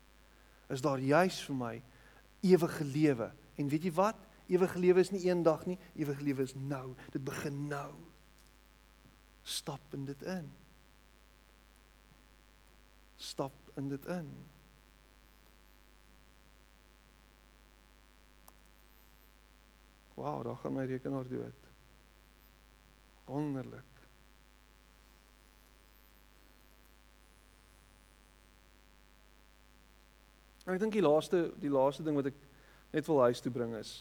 Is 0.68 0.84
daar 0.84 1.00
juis 1.00 1.40
vir 1.48 1.56
my 1.56 1.74
ewige 2.40 2.84
lewe. 2.84 3.30
En 3.56 3.68
weet 3.68 3.88
jy 3.88 3.92
wat? 3.96 4.16
Ewige 4.50 4.78
lewe 4.78 5.00
is 5.00 5.10
nie 5.14 5.22
eendag 5.28 5.66
nie, 5.66 5.78
ewige 5.94 6.22
lewe 6.22 6.42
is 6.42 6.54
nou. 6.54 6.94
Dit 7.14 7.24
begin 7.24 7.66
nou. 7.70 7.92
Stap 9.42 9.94
in 9.94 10.04
dit 10.04 10.22
in. 10.22 10.48
Stap 13.16 13.54
in 13.76 13.88
dit 13.88 14.06
in. 14.06 14.30
Wow, 20.20 20.44
daar 20.44 20.56
gaan 20.56 20.76
my 20.76 20.84
rekenaar 20.84 21.28
dood. 21.28 21.70
Wonderlik. 23.24 23.89
En 30.66 30.74
ek 30.74 30.82
dink 30.82 30.94
die 30.96 31.04
laaste 31.04 31.48
die 31.60 31.72
laaste 31.72 32.04
ding 32.06 32.18
wat 32.18 32.30
ek 32.32 32.40
net 32.92 33.06
wil 33.06 33.22
huis 33.28 33.40
toe 33.42 33.52
bring 33.54 33.74
is 33.78 34.00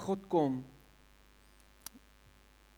God 0.00 0.26
kom 0.30 0.60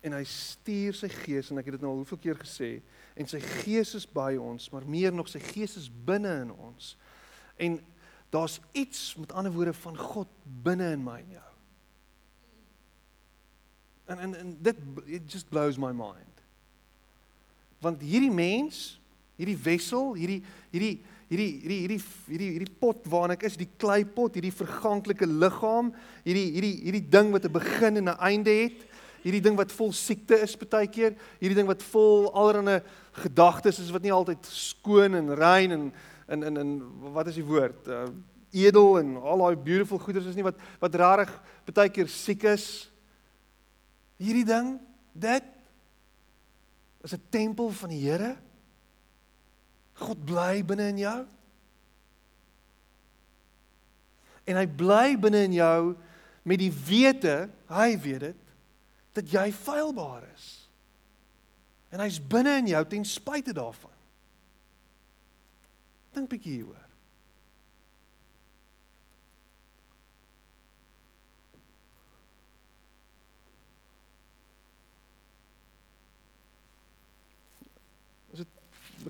en 0.03 0.17
hy 0.17 0.23
stuur 0.27 0.97
sy 0.99 1.09
gees 1.13 1.53
en 1.53 1.61
ek 1.61 1.69
het 1.69 1.77
dit 1.77 1.85
nou 1.85 1.93
al 1.93 2.01
hoeveel 2.01 2.21
keer 2.25 2.39
gesê 2.41 2.73
en 3.15 3.29
sy 3.29 3.39
gees 3.63 3.93
is 3.99 4.07
by 4.09 4.33
ons 4.41 4.71
maar 4.73 4.87
meer 4.89 5.15
nog 5.15 5.31
sy 5.31 5.41
gees 5.53 5.77
is 5.79 5.91
binne 6.07 6.33
in 6.43 6.51
ons. 6.57 6.95
En 7.61 7.79
daar's 8.33 8.59
iets 8.73 9.15
met 9.21 9.33
ander 9.33 9.53
woorde 9.53 9.75
van 9.77 9.99
God 9.99 10.29
binne 10.65 10.89
in 10.97 11.05
my 11.05 11.19
en 11.21 11.35
jou. 11.37 11.49
En 14.11 14.19
en, 14.27 14.35
en 14.41 14.57
dit 14.65 14.83
it 15.07 15.31
just 15.31 15.49
blows 15.53 15.79
my 15.79 15.93
mind. 15.93 16.43
Want 17.85 18.03
hierdie 18.03 18.33
mens 18.33 18.99
hierdie 19.37 19.59
wessel 19.65 20.15
hierdie 20.19 20.43
hierdie 20.73 20.97
hierdie 21.33 21.53
hierdie 21.63 21.81
hierdie 21.81 22.01
hierdie 22.29 22.51
hierdie 22.59 22.79
pot 22.81 23.07
waarin 23.09 23.37
ek 23.37 23.47
is, 23.49 23.57
die 23.57 23.71
kleipot, 23.81 24.37
hierdie 24.37 24.53
verganklike 24.53 25.29
liggaam, 25.29 25.93
hierdie 26.27 26.49
hierdie 26.59 26.75
hierdie 26.85 27.07
ding 27.15 27.33
wat 27.33 27.47
'n 27.47 27.53
begin 27.53 27.97
en 27.97 28.09
'n 28.13 28.21
einde 28.21 28.53
het, 28.53 28.85
hierdie 29.25 29.41
ding 29.41 29.57
wat 29.57 29.73
vol 29.73 29.93
siekte 29.93 30.37
is 30.43 30.57
baie 30.57 30.87
keer, 30.87 31.17
hierdie 31.41 31.57
ding 31.57 31.67
wat 31.67 31.83
vol 31.83 32.29
allerlei 32.35 32.83
gedagtes 33.25 33.79
is 33.79 33.91
wat 33.91 34.03
nie 34.03 34.13
altyd 34.13 34.45
skoon 34.45 35.15
en 35.15 35.35
rein 35.35 35.73
en 35.73 35.93
in 36.29 36.43
in 36.43 36.57
in 36.57 36.71
wat 37.13 37.29
is 37.29 37.35
die 37.35 37.45
woord? 37.45 37.89
Uh, 37.89 38.09
edel 38.53 38.99
en 38.99 39.17
al 39.17 39.39
daai 39.39 39.57
beautiful 39.57 39.99
goeders 39.99 40.27
is 40.27 40.37
nie 40.37 40.45
wat 40.45 40.57
wat 40.81 40.95
rarig 40.95 41.33
baie 41.73 41.89
keer 41.89 42.09
siek 42.09 42.45
is. 42.45 42.91
Hierdie 44.21 44.45
ding, 44.45 44.81
dit 45.15 45.45
is 47.03 47.15
'n 47.15 47.23
tempel 47.31 47.71
van 47.71 47.89
die 47.89 48.01
Here. 48.01 48.37
God 50.03 50.25
bly 50.27 50.63
binne 50.67 50.89
in 50.93 51.01
jou. 51.03 51.21
En 54.49 54.59
hy 54.59 54.67
bly 54.67 55.15
binne 55.23 55.45
in 55.47 55.55
jou 55.57 55.93
met 56.49 56.59
die 56.59 56.73
wete, 56.75 57.47
hy 57.71 57.89
weet 58.03 58.27
dit, 58.27 58.53
dat 59.15 59.29
jy 59.31 59.47
feilbaar 59.55 60.25
is. 60.33 60.47
En 61.93 62.01
hy's 62.03 62.19
binne 62.19 62.57
in 62.63 62.73
jou 62.73 62.83
ten 62.89 63.05
spyte 63.07 63.55
daarvan. 63.55 63.93
Dink 66.17 66.31
bietjie 66.33 66.59
hieroor. 66.59 66.89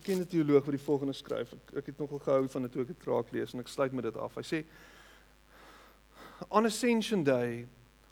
Bekende 0.02 0.26
teoloog 0.26 0.64
wat 0.64 0.74
die 0.74 0.84
volgende 0.84 1.14
skryf. 1.14 1.52
Ek, 1.52 1.74
ek 1.82 1.92
het 1.92 1.98
nogal 2.02 2.18
gehou 2.18 2.48
van 2.50 2.66
dit 2.66 2.72
toe 2.74 2.82
ek 2.82 2.88
dit 2.90 3.06
raak 3.06 3.30
lees 3.30 3.54
en 3.54 3.62
ek 3.62 3.70
sluit 3.70 3.94
met 3.94 4.08
dit 4.10 4.18
af. 4.18 4.34
Hy 4.40 4.46
sê 4.46 4.64
On 6.50 6.66
ascension 6.66 7.22
day 7.22 7.68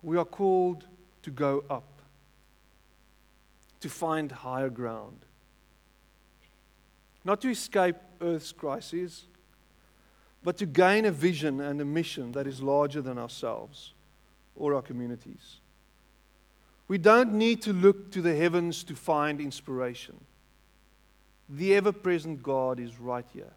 we 0.07 0.16
are 0.16 0.29
called 0.29 0.87
to 1.26 1.33
go 1.35 1.64
up 1.68 1.98
to 3.81 3.88
find 3.88 4.31
higher 4.31 4.70
ground. 4.70 5.26
Not 7.24 7.40
to 7.40 7.50
escape 7.50 7.98
earth's 8.20 8.53
crises, 8.53 9.26
but 10.44 10.57
to 10.59 10.66
gain 10.66 11.05
a 11.05 11.11
vision 11.11 11.61
and 11.61 11.81
a 11.81 11.85
mission 11.85 12.33
that 12.33 12.46
is 12.46 12.62
larger 12.62 13.03
than 13.03 13.18
ourselves 13.18 13.94
or 14.55 14.74
our 14.74 14.83
communities. 14.83 15.61
We 16.88 16.98
don't 16.98 17.35
need 17.35 17.62
to 17.62 17.72
look 17.72 18.12
to 18.12 18.22
the 18.22 18.35
heavens 18.35 18.85
to 18.85 18.94
find 18.94 19.40
inspiration. 19.40 20.20
The 21.52 21.74
ever 21.74 21.90
present 21.90 22.42
God 22.42 22.78
is 22.78 23.00
right 23.00 23.26
here, 23.32 23.52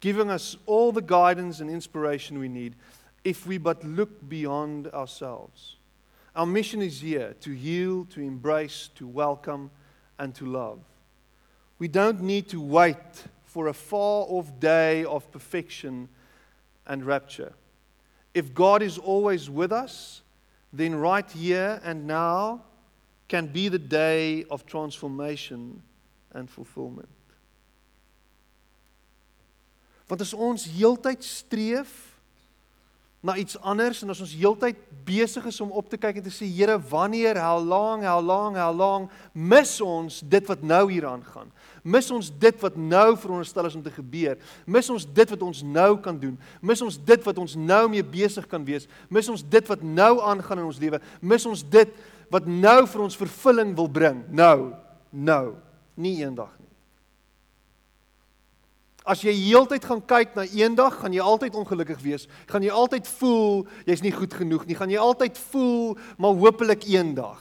giving 0.00 0.30
us 0.30 0.56
all 0.66 0.92
the 0.92 1.00
guidance 1.00 1.60
and 1.60 1.70
inspiration 1.70 2.38
we 2.38 2.48
need 2.48 2.74
if 3.24 3.46
we 3.46 3.56
but 3.56 3.82
look 3.82 4.28
beyond 4.28 4.88
ourselves. 4.88 5.76
Our 6.36 6.44
mission 6.44 6.82
is 6.82 7.00
here 7.00 7.34
to 7.40 7.52
heal, 7.52 8.04
to 8.10 8.20
embrace, 8.20 8.90
to 8.96 9.06
welcome, 9.06 9.70
and 10.18 10.34
to 10.34 10.44
love. 10.44 10.80
We 11.78 11.88
don't 11.88 12.20
need 12.20 12.48
to 12.50 12.60
wait 12.60 13.24
for 13.44 13.68
a 13.68 13.72
far 13.72 14.26
off 14.28 14.60
day 14.60 15.04
of 15.04 15.30
perfection 15.32 16.10
and 16.86 17.04
rapture. 17.04 17.54
If 18.34 18.52
God 18.52 18.82
is 18.82 18.98
always 18.98 19.48
with 19.48 19.72
us, 19.72 20.22
then 20.72 20.94
right 20.94 21.28
here 21.30 21.80
and 21.82 22.06
now, 22.06 22.62
can 23.28 23.46
be 23.46 23.68
the 23.68 23.78
day 23.78 24.44
of 24.50 24.64
transformation 24.66 25.82
and 26.32 26.50
fulfillment. 26.50 27.08
Want 30.08 30.24
as 30.24 30.32
ons 30.32 30.64
heeltyd 30.64 31.24
streef 31.24 31.92
na 33.20 33.34
iets 33.36 33.58
anders 33.66 34.00
en 34.02 34.12
as 34.14 34.22
ons 34.22 34.32
heeltyd 34.38 34.78
besig 35.04 35.44
is 35.50 35.58
om 35.60 35.72
op 35.74 35.88
te 35.90 35.98
kyk 36.00 36.20
en 36.20 36.24
te 36.24 36.32
sê 36.32 36.46
Here, 36.46 36.78
wanneer, 36.78 37.36
how 37.42 37.58
long, 37.58 38.04
how 38.06 38.20
long, 38.22 38.56
how 38.56 38.70
long, 38.72 39.08
mis 39.34 39.74
ons 39.84 40.20
dit 40.22 40.48
wat 40.48 40.62
nou 40.62 40.84
hier 40.92 41.08
aangaan. 41.08 41.50
Mis 41.82 42.10
ons 42.14 42.28
dit 42.30 42.62
wat 42.62 42.76
nou 42.78 43.16
veronderstel 43.18 43.66
is 43.68 43.76
om 43.78 43.82
te 43.82 43.92
gebeur. 43.92 44.38
Mis 44.66 44.88
ons 44.92 45.04
dit 45.04 45.34
wat 45.34 45.42
ons 45.42 45.62
nou 45.64 45.90
kan 46.04 46.16
doen. 46.20 46.36
Mis 46.60 46.82
ons 46.84 46.98
dit 47.10 47.26
wat 47.26 47.42
ons 47.42 47.56
nou 47.58 47.82
mee 47.90 48.04
besig 48.06 48.46
kan 48.50 48.64
wees. 48.64 48.88
Mis 49.10 49.28
ons 49.30 49.42
dit 49.42 49.72
wat 49.72 49.82
nou 49.82 50.12
aangaan 50.22 50.62
in 50.62 50.70
ons 50.70 50.80
lewe. 50.82 51.00
Mis 51.20 51.46
ons 51.48 51.64
dit 51.64 51.98
wat 52.32 52.46
nou 52.48 52.80
vir 52.86 53.02
ons 53.04 53.18
vervulling 53.18 53.74
wil 53.76 53.88
bring. 53.88 54.22
Nou, 54.30 54.72
nou, 55.10 55.56
nie 55.96 56.18
eendag 56.22 56.52
nie. 56.58 56.68
As 59.08 59.22
jy 59.24 59.32
heeltyd 59.32 59.86
gaan 59.88 60.02
kyk 60.04 60.34
na 60.36 60.44
eendag, 60.44 60.98
gaan 61.00 61.14
jy 61.16 61.24
altyd 61.24 61.56
ongelukkig 61.56 62.00
wees. 62.04 62.26
Gaan 62.50 62.66
jy 62.66 62.72
altyd 62.74 63.08
voel 63.18 63.62
jy's 63.88 64.04
nie 64.04 64.12
goed 64.12 64.34
genoeg 64.36 64.66
nie. 64.68 64.76
Gaan 64.76 64.92
jy 64.92 65.00
altyd 65.00 65.38
voel 65.48 65.96
maar 66.20 66.36
hopelik 66.36 66.84
eendag. 66.92 67.40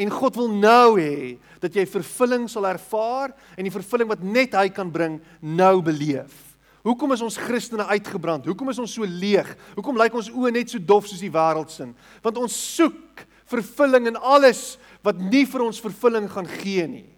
En 0.00 0.08
God 0.08 0.38
wil 0.40 0.48
nou 0.56 0.96
hê 0.96 1.36
dat 1.60 1.74
jy 1.76 1.84
vervulling 1.84 2.46
sal 2.48 2.64
ervaar 2.70 3.34
en 3.56 3.66
die 3.66 3.74
vervulling 3.74 4.08
wat 4.08 4.22
net 4.24 4.56
hy 4.56 4.70
kan 4.72 4.88
bring 4.88 5.18
nou 5.44 5.82
beleef. 5.84 6.49
Hoekom 6.86 7.12
is 7.12 7.22
ons 7.24 7.36
Christene 7.36 7.84
uitgebrand? 7.92 8.46
Hoekom 8.48 8.72
is 8.72 8.78
ons 8.80 8.94
so 8.96 9.04
leeg? 9.04 9.48
Hoekom 9.76 9.98
lyk 10.00 10.14
ons 10.16 10.30
oë 10.32 10.52
net 10.54 10.72
so 10.72 10.80
dof 10.80 11.08
soos 11.10 11.20
die 11.20 11.32
wêreld 11.32 11.72
sin? 11.74 11.92
Want 12.24 12.40
ons 12.40 12.56
soek 12.56 13.26
vervulling 13.50 14.08
in 14.08 14.16
alles 14.16 14.78
wat 15.04 15.20
nie 15.20 15.44
vir 15.48 15.64
ons 15.66 15.82
vervulling 15.82 16.28
gaan 16.30 16.48
gee 16.60 16.86
nie. 16.88 17.08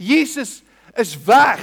Jesus 0.00 0.60
is 0.98 1.16
weg. 1.26 1.62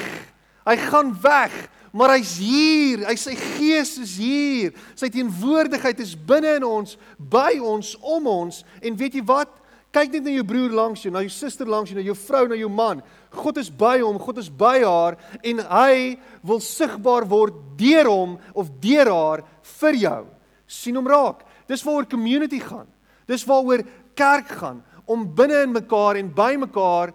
Hy 0.67 0.75
gaan 0.89 1.13
weg, 1.23 1.53
maar 1.95 2.17
hy's 2.17 2.36
hier. 2.41 3.06
Hy 3.08 3.15
sy 3.19 3.38
gees 3.39 3.95
is 4.03 4.17
hier. 4.19 4.75
Sy 4.99 5.10
teenwoordigheid 5.13 6.01
is 6.03 6.17
binne 6.17 6.58
in 6.60 6.67
ons, 6.67 6.97
by 7.17 7.56
ons, 7.63 7.95
om 8.03 8.27
ons. 8.27 8.62
En 8.84 8.99
weet 8.99 9.17
jy 9.17 9.23
wat? 9.27 9.53
Kyk 9.95 10.17
net 10.17 10.27
na 10.27 10.36
jou 10.36 10.43
broer 10.45 10.73
langs 10.75 11.06
jou, 11.06 11.13
na 11.13 11.23
jou 11.23 11.32
suster 11.32 11.69
langs 11.69 11.89
jou, 11.89 11.97
na 11.97 12.06
jou 12.06 12.17
vrou, 12.27 12.43
na 12.51 12.60
jou 12.60 12.69
man. 12.69 12.99
God 13.30 13.58
is 13.58 13.70
by 13.70 14.00
hom, 14.00 14.20
God 14.20 14.38
is 14.38 14.50
by 14.50 14.80
haar 14.84 15.18
en 15.44 15.60
hy 15.60 16.18
wil 16.48 16.62
sigbaar 16.63 17.28
word 17.28 17.54
deur 17.80 18.08
hom 18.10 18.38
of 18.54 18.72
deur 18.82 19.12
haar 19.12 19.46
vir 19.80 20.02
jou. 20.04 20.26
sien 20.68 20.96
hom 20.96 21.08
raak. 21.08 21.46
Dis 21.68 21.84
waaroor 21.84 22.08
community 22.12 22.60
gaan. 22.60 22.88
Dis 23.28 23.46
waaroor 23.48 23.84
kerk 24.16 24.48
gaan 24.60 24.84
om 25.06 25.24
binne 25.36 25.62
in 25.63 25.72
mekaar 25.72 26.18
en 26.20 26.34
by 26.34 26.56
mekaar 26.60 27.13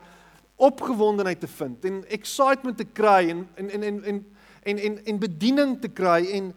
opgewondenheid 0.57 1.41
te 1.41 1.51
vind 1.51 1.85
en 1.85 2.05
excitement 2.09 2.77
te 2.77 2.85
kry 2.85 3.29
en 3.31 3.49
en 3.57 3.71
en 3.71 3.83
en 3.83 4.01
en 4.05 4.25
en 4.63 4.79
en, 4.79 4.99
en 5.05 5.19
bediening 5.19 5.81
te 5.81 5.89
kry 5.89 6.23
en 6.39 6.53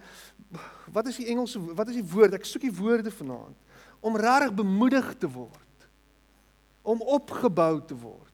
wat 0.93 1.07
is 1.07 1.17
die 1.17 1.27
Engelse 1.33 1.59
wat 1.59 1.89
is 1.89 1.99
die 1.99 2.11
woord? 2.13 2.37
Ek 2.37 2.45
soek 2.45 2.67
die 2.67 2.75
woorde 2.75 3.11
vanaand 3.11 3.57
om 4.05 4.15
regtig 4.15 4.53
bemoedig 4.55 5.15
te 5.19 5.27
word 5.27 5.61
om 6.85 7.01
opgebou 7.01 7.81
te 7.81 7.97
word. 7.97 8.24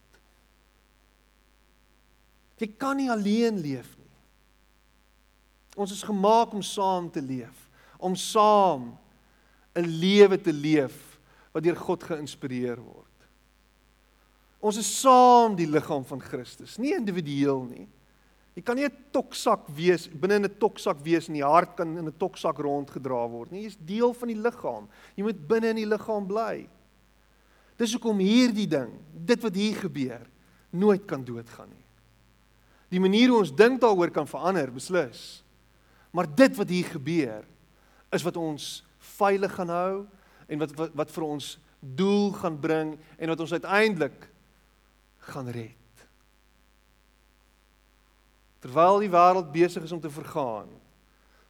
Jy 2.62 2.68
kan 2.78 2.96
nie 3.00 3.10
alleen 3.10 3.58
leef 3.58 3.90
nie. 3.98 4.10
Ons 5.82 5.94
is 5.96 6.04
gemaak 6.06 6.52
om 6.54 6.62
saam 6.62 7.08
te 7.10 7.22
leef, 7.22 7.68
om 7.98 8.14
saam 8.14 8.92
'n 9.74 9.86
lewe 9.88 10.38
te 10.38 10.52
leef 10.52 11.18
wat 11.52 11.64
deur 11.64 11.76
God 11.76 12.02
geïnspireer 12.02 12.78
word. 12.78 13.08
Ons 14.60 14.78
is 14.78 15.00
saam 15.00 15.56
die 15.56 15.66
liggaam 15.66 16.04
van 16.04 16.20
Christus, 16.20 16.78
nie 16.78 16.94
individueel 16.94 17.64
nie. 17.64 17.88
Jy 18.54 18.62
kan 18.62 18.76
nie 18.76 18.84
'n 18.84 19.04
toksak 19.10 19.66
wees 19.68 20.08
binne 20.08 20.38
'n 20.38 20.58
toksak 20.58 21.00
wees 21.02 21.28
en 21.28 21.34
die 21.34 21.44
hart 21.44 21.76
kan 21.76 21.98
in 21.98 22.06
'n 22.06 22.18
toksak 22.18 22.58
rondgedra 22.58 23.28
word 23.28 23.50
nie. 23.50 23.62
Jy's 23.62 23.78
deel 23.80 24.12
van 24.12 24.28
die 24.28 24.36
liggaam. 24.36 24.88
Jy 25.16 25.22
moet 25.24 25.48
binne 25.48 25.68
in 25.70 25.76
die 25.76 25.86
liggaam 25.86 26.26
bly. 26.26 26.68
Dis 27.76 27.92
hoekom 27.92 28.18
hierdie 28.18 28.68
ding, 28.68 28.92
dit 29.12 29.40
wat 29.42 29.54
hier 29.54 29.74
gebeur, 29.74 30.26
nooit 30.70 31.06
kan 31.06 31.24
doodgaan 31.24 31.70
nie. 31.70 31.81
Die 32.92 33.00
manier 33.00 33.32
hoe 33.32 33.40
ons 33.40 33.54
dink 33.56 33.80
daaroor 33.80 34.12
kan 34.12 34.28
verander, 34.28 34.68
beslis. 34.72 35.40
Maar 36.12 36.28
dit 36.28 36.56
wat 36.58 36.68
hier 36.68 36.88
gebeur 36.92 37.44
is 38.12 38.24
wat 38.26 38.36
ons 38.36 38.82
veilig 39.16 39.54
gaan 39.56 39.72
hou 39.72 39.94
en 40.46 40.60
wat 40.60 40.74
wat, 40.76 40.92
wat 41.00 41.14
vir 41.14 41.24
ons 41.24 41.54
doel 41.80 42.30
gaan 42.36 42.58
bring 42.60 42.92
en 43.16 43.32
wat 43.32 43.40
ons 43.40 43.54
uiteindelik 43.56 44.28
gaan 45.32 45.48
red. 45.48 46.04
Terwyl 48.62 49.00
die 49.02 49.10
wêreld 49.10 49.50
besig 49.54 49.88
is 49.88 49.94
om 49.94 50.00
te 50.00 50.12
vergaan, 50.12 50.68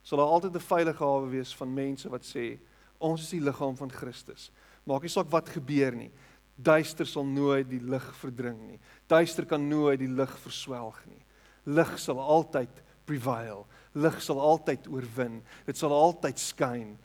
sal 0.03 0.17
daar 0.17 0.33
altyd 0.33 0.55
'n 0.55 0.69
veilige 0.71 1.03
hawe 1.03 1.27
wees 1.29 1.53
van 1.55 1.73
mense 1.73 2.09
wat 2.09 2.23
sê 2.23 2.57
ons 2.97 3.21
is 3.21 3.29
die 3.29 3.43
liggaam 3.43 3.75
van 3.77 3.91
Christus. 3.91 4.51
Maak 4.83 5.01
nie 5.01 5.09
saak 5.09 5.29
wat 5.29 5.49
gebeur 5.49 5.91
nie. 5.91 6.11
Duister 6.55 7.05
sal 7.05 7.25
nooit 7.25 7.69
die 7.69 7.79
lig 7.79 8.15
verdring 8.15 8.67
nie. 8.67 8.79
Duister 9.07 9.45
kan 9.45 9.67
nooit 9.67 9.99
die 9.99 10.07
lig 10.07 10.39
verswelg 10.39 11.05
nie. 11.05 11.22
Lig 11.65 11.95
sal 11.99 12.19
altyd 12.19 12.81
prevail. 13.07 13.65
Lig 13.93 14.19
sal 14.23 14.39
altyd 14.41 14.87
oorwin. 14.91 15.41
Dit 15.67 15.79
sal 15.79 15.93
altyd 15.95 16.39
skyn. 16.41 16.95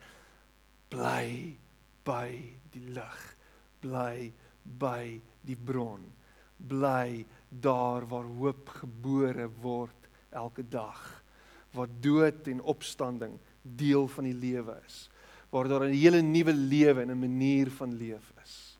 Bly 0.89 1.55
by 2.07 2.27
die 2.73 2.85
lig. 2.95 3.19
Bly 3.83 4.31
by 4.79 5.19
die 5.47 5.57
bron. 5.57 6.03
Bly 6.59 7.25
daar 7.49 8.07
waar 8.09 8.27
hoop 8.39 8.69
gebore 8.81 9.47
word 9.61 10.09
elke 10.35 10.65
dag. 10.67 10.99
Waar 11.73 11.89
dood 12.01 12.47
en 12.49 12.61
opstanding 12.61 13.37
deel 13.61 14.07
van 14.07 14.27
die 14.27 14.35
lewe 14.35 14.75
is. 14.85 15.07
Waar 15.49 15.67
daar 15.67 15.85
'n 15.87 15.93
hele 15.93 16.21
nuwe 16.21 16.53
lewe 16.53 17.01
en 17.01 17.11
'n 17.11 17.19
manier 17.19 17.71
van 17.71 17.93
leef 17.93 18.33
is. 18.43 18.77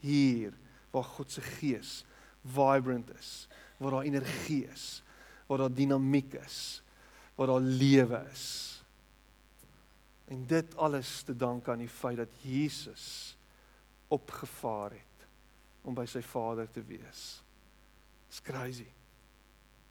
Hier 0.00 0.52
waar 0.90 1.04
God 1.04 1.30
se 1.30 1.40
gees 1.40 2.04
vibrant 2.44 3.10
is, 3.18 3.48
waar 3.76 3.90
daar 3.90 4.02
energie 4.02 4.66
is, 4.66 5.02
waar 5.46 5.58
daar 5.58 5.72
dinamiek 5.72 6.32
is, 6.32 6.82
waar 7.34 7.46
daar 7.46 7.60
lewe 7.60 8.26
is. 8.32 8.44
En 10.24 10.46
dit 10.46 10.76
alles 10.76 11.22
te 11.22 11.36
danke 11.36 11.70
aan 11.70 11.78
die 11.78 11.88
feit 11.88 12.16
dat 12.16 12.42
Jesus 12.42 13.36
opgevaar 14.08 14.90
het 14.90 15.26
om 15.82 15.94
by 15.94 16.06
sy 16.10 16.22
Vader 16.22 16.70
te 16.70 16.82
wees. 16.82 17.42
It's 18.28 18.42
crazy. 18.42 18.88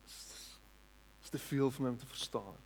It's 0.06 1.30
the 1.32 1.40
feel 1.40 1.72
from 1.72 1.86
him 1.86 1.98
te 1.98 2.06
verstaan. 2.06 2.58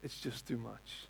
It's 0.00 0.22
just 0.22 0.46
too 0.46 0.58
much. 0.58 1.08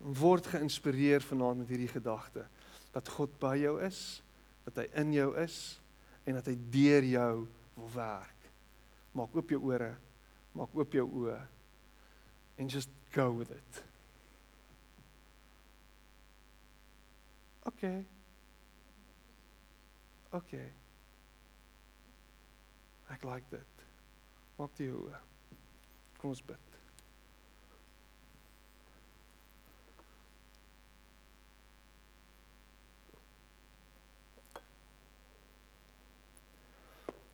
Word 0.00 0.46
geïnspireer 0.46 1.22
vanaand 1.22 1.62
met 1.62 1.68
hierdie 1.68 1.92
gedagte 1.92 2.46
dat 2.90 3.08
God 3.08 3.38
by 3.38 3.54
jou 3.60 3.76
is, 3.84 4.22
dat 4.64 4.80
hy 4.80 4.86
in 4.98 5.12
jou 5.12 5.30
is 5.38 5.79
en 6.30 6.38
dat 6.38 6.48
hy 6.50 6.56
deur 6.72 7.06
jou 7.06 7.32
wil 7.76 7.90
werk. 7.94 8.50
Maak 9.18 9.34
oop 9.34 9.50
jou 9.50 9.60
ore, 9.72 9.90
maak 10.54 10.74
oop 10.78 10.94
jou 10.94 11.06
oë 11.24 11.38
and 12.60 12.70
just 12.70 12.90
go 13.12 13.30
with 13.30 13.50
it. 13.50 13.82
Okay. 17.66 18.04
Okay. 20.34 20.68
Ek 23.10 23.24
like 23.24 23.50
dit. 23.50 23.86
Maak 24.58 24.76
die 24.78 24.90
oë. 24.92 25.22
Kom 26.20 26.34
ons 26.34 26.44
bid. 26.46 26.69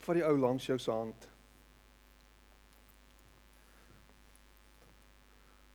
Vat 0.06 0.14
die 0.14 0.24
ou 0.24 0.36
langs 0.38 0.66
jou 0.68 0.78
se 0.78 0.90
hand. 0.90 1.28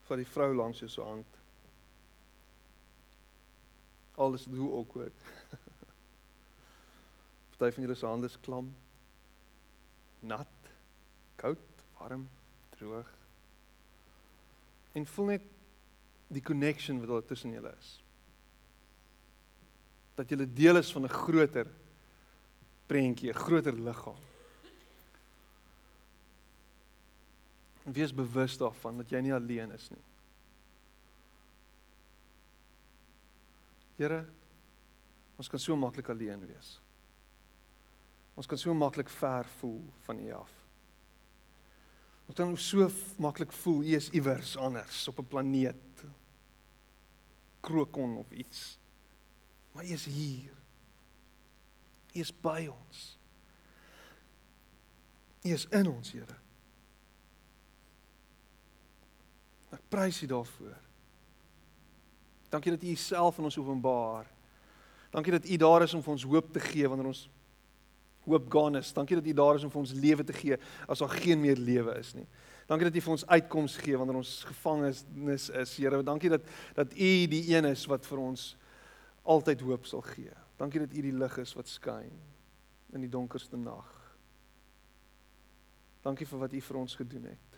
Vat 0.08 0.20
die 0.20 0.28
vrou 0.32 0.50
langs 0.56 0.80
jou 0.80 0.88
se 0.90 1.04
hand. 1.04 1.40
Alles 4.16 4.48
hoe 4.48 4.72
awkward. 4.80 5.28
Party 7.62 7.74
van 7.74 7.84
julle 7.84 7.94
se 7.94 8.06
hande 8.06 8.26
is 8.26 8.38
klam. 8.42 8.74
Nat, 10.20 10.70
koud, 11.38 11.82
warm, 11.98 12.24
droog. 12.74 13.10
En 14.92 15.06
voel 15.06 15.28
net 15.30 15.44
die 16.26 16.42
connection 16.42 16.98
wat 17.00 17.08
daar 17.08 17.28
tussen 17.28 17.54
julle 17.54 17.70
is. 17.78 17.92
Dat 20.18 20.28
julle 20.34 20.48
deel 20.52 20.80
is 20.82 20.90
van 20.92 21.06
'n 21.06 21.14
groter 21.14 21.70
prentjie, 22.92 23.32
'n 23.32 23.38
groter 23.44 23.72
liggaam. 23.72 24.20
Wees 27.84 28.12
bewus 28.14 28.58
daarvan 28.58 28.96
dat 28.96 29.10
jy 29.10 29.20
nie 29.20 29.34
alleen 29.34 29.72
is 29.72 29.90
nie. 29.90 30.04
Here, 33.96 34.26
ons 35.36 35.48
kan 35.48 35.58
so 35.58 35.76
maklik 35.76 36.08
alleen 36.08 36.46
wees. 36.46 36.80
Ons 38.34 38.46
kan 38.46 38.58
so 38.58 38.74
maklik 38.74 39.08
ver 39.08 39.44
voel 39.58 39.82
van 40.06 40.18
U 40.18 40.30
af. 40.32 40.52
Ons 42.26 42.36
kan 42.36 42.56
so 42.56 42.88
maklik 43.18 43.52
voel 43.52 43.82
U 43.82 43.96
is 43.96 44.10
iewers 44.10 44.56
anders 44.56 45.08
op 45.08 45.18
'n 45.18 45.26
planeet. 45.26 46.04
Krokon 47.60 48.16
of 48.16 48.30
iets. 48.30 48.78
Maar 49.72 49.84
U 49.84 49.92
is 49.92 50.04
hier. 50.04 50.61
U 52.14 52.20
is 52.20 52.32
by 52.32 52.68
ons. 52.68 53.02
U 55.42 55.52
is 55.52 55.66
in 55.70 55.88
ons, 55.90 56.12
Here. 56.12 56.38
Ek 59.72 59.84
prys 59.90 60.20
U 60.22 60.28
daarvoor. 60.30 60.74
Dankie 62.52 62.74
dat 62.74 62.82
U 62.84 62.92
Uself 62.92 63.38
aan 63.38 63.48
ons 63.48 63.58
openbaar. 63.58 64.28
Dankie 65.12 65.32
dat 65.32 65.48
U 65.48 65.56
daar 65.56 65.82
is 65.82 65.94
om 65.94 66.02
vir 66.04 66.12
ons 66.12 66.26
hoop 66.28 66.52
te 66.52 66.60
gee 66.60 66.88
wanneer 66.88 67.08
ons 67.08 67.26
hoop 68.24 68.46
gaan 68.52 68.76
is. 68.76 68.92
Dankie 68.92 69.16
dat 69.16 69.26
U 69.26 69.32
daar 69.32 69.58
is 69.58 69.64
om 69.64 69.72
vir 69.72 69.80
ons 69.82 69.92
lewe 69.92 70.24
te 70.24 70.36
gee 70.36 70.58
as 70.86 71.02
daar 71.02 71.16
geen 71.16 71.40
meer 71.40 71.56
lewe 71.56 71.96
is 71.98 72.12
nie. 72.14 72.26
Dankie 72.68 72.88
dat 72.88 72.96
U 72.96 73.02
vir 73.06 73.14
ons 73.16 73.26
uitkoms 73.26 73.76
gee 73.82 73.98
wanneer 73.98 74.20
ons 74.20 74.34
gevangenes 74.48 75.48
is, 75.50 75.76
Here. 75.76 76.02
Dankie 76.04 76.30
dat 76.30 76.44
dat 76.76 76.92
U 76.92 77.10
die 77.32 77.44
een 77.54 77.72
is 77.72 77.86
wat 77.90 78.06
vir 78.06 78.22
ons 78.22 78.52
altyd 79.22 79.64
hoop 79.66 79.88
sal 79.88 80.04
gee. 80.12 80.32
Dankie 80.62 80.78
dat 80.78 80.92
U 80.94 81.00
die 81.02 81.16
lig 81.16 81.38
is 81.42 81.56
wat 81.58 81.66
skyn 81.66 82.12
in 82.94 83.02
die 83.02 83.10
donkerste 83.10 83.58
nag. 83.58 83.88
Dankie 86.04 86.26
vir 86.28 86.42
wat 86.44 86.52
U 86.54 86.60
vir 86.62 86.78
ons 86.78 86.94
gedoen 87.00 87.24
het. 87.32 87.56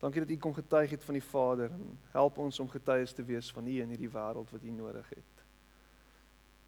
Dankie 0.00 0.24
dat 0.24 0.32
U 0.34 0.38
kom 0.42 0.56
getuig 0.56 0.96
het 0.96 1.06
van 1.06 1.18
die 1.20 1.22
Vader 1.22 1.70
en 1.76 1.92
help 2.10 2.40
ons 2.42 2.58
om 2.64 2.72
getuies 2.72 3.14
te 3.14 3.22
wees 3.28 3.52
van 3.54 3.68
U 3.68 3.76
in 3.84 3.94
hierdie 3.94 4.10
wêreld 4.10 4.50
wat 4.50 4.66
U 4.66 4.74
nodig 4.74 5.12
het. 5.14 5.44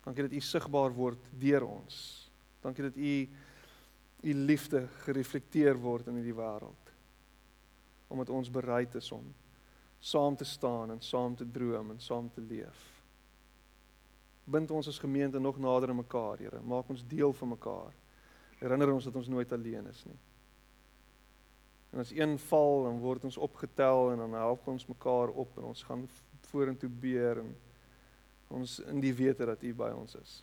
Dankie 0.06 0.28
dat 0.28 0.38
U 0.38 0.44
sigbaar 0.46 0.94
word 0.94 1.26
deur 1.42 1.66
ons. 1.66 1.98
Dankie 2.62 2.86
dat 2.86 3.02
U 3.02 3.16
U 4.22 4.38
liefde 4.46 4.84
gereflekteer 5.02 5.74
word 5.74 6.06
in 6.06 6.20
hierdie 6.20 6.38
wêreld. 6.38 6.94
Omdat 8.14 8.30
ons 8.30 8.52
bereid 8.52 8.94
is 8.94 9.10
om 9.10 9.26
saam 9.98 10.38
te 10.38 10.46
staan 10.46 10.94
en 10.94 11.02
saam 11.02 11.34
te 11.34 11.50
droom 11.50 11.96
en 11.96 12.02
saam 12.02 12.30
te 12.30 12.46
leef 12.46 12.91
bind 14.44 14.70
ons 14.70 14.88
as 14.88 14.98
gemeente 14.98 15.38
nog 15.38 15.58
nader 15.58 15.88
aan 15.88 15.96
mekaar, 15.96 16.38
Here. 16.38 16.60
Maak 16.60 16.88
ons 16.88 17.06
deel 17.06 17.32
van 17.32 17.48
mekaar. 17.48 17.94
Herinner 18.58 18.92
ons 18.92 19.04
dat 19.04 19.16
ons 19.16 19.28
nooit 19.28 19.52
alleen 19.52 19.86
is 19.86 20.04
nie. 20.04 20.18
En 21.92 21.98
as 21.98 22.10
een 22.10 22.38
val, 22.38 22.84
dan 22.84 22.98
word 22.98 23.24
ons 23.24 23.36
opgetel 23.36 24.12
en 24.12 24.22
dan 24.24 24.32
help 24.32 24.66
ons 24.66 24.86
mekaar 24.86 25.28
op 25.28 25.58
en 25.58 25.70
ons 25.72 25.82
gaan 25.82 26.06
vorentoe 26.48 26.88
beer 26.88 27.42
en 27.42 27.52
ons 28.48 28.78
in 28.88 29.00
die 29.00 29.12
wete 29.16 29.46
dat 29.48 29.62
U 29.62 29.74
by 29.76 29.92
ons 29.96 30.16
is. 30.20 30.34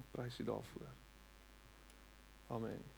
Ek 0.00 0.10
prys 0.12 0.40
U 0.40 0.50
daarvoor. 0.52 0.92
Amen. 2.56 2.95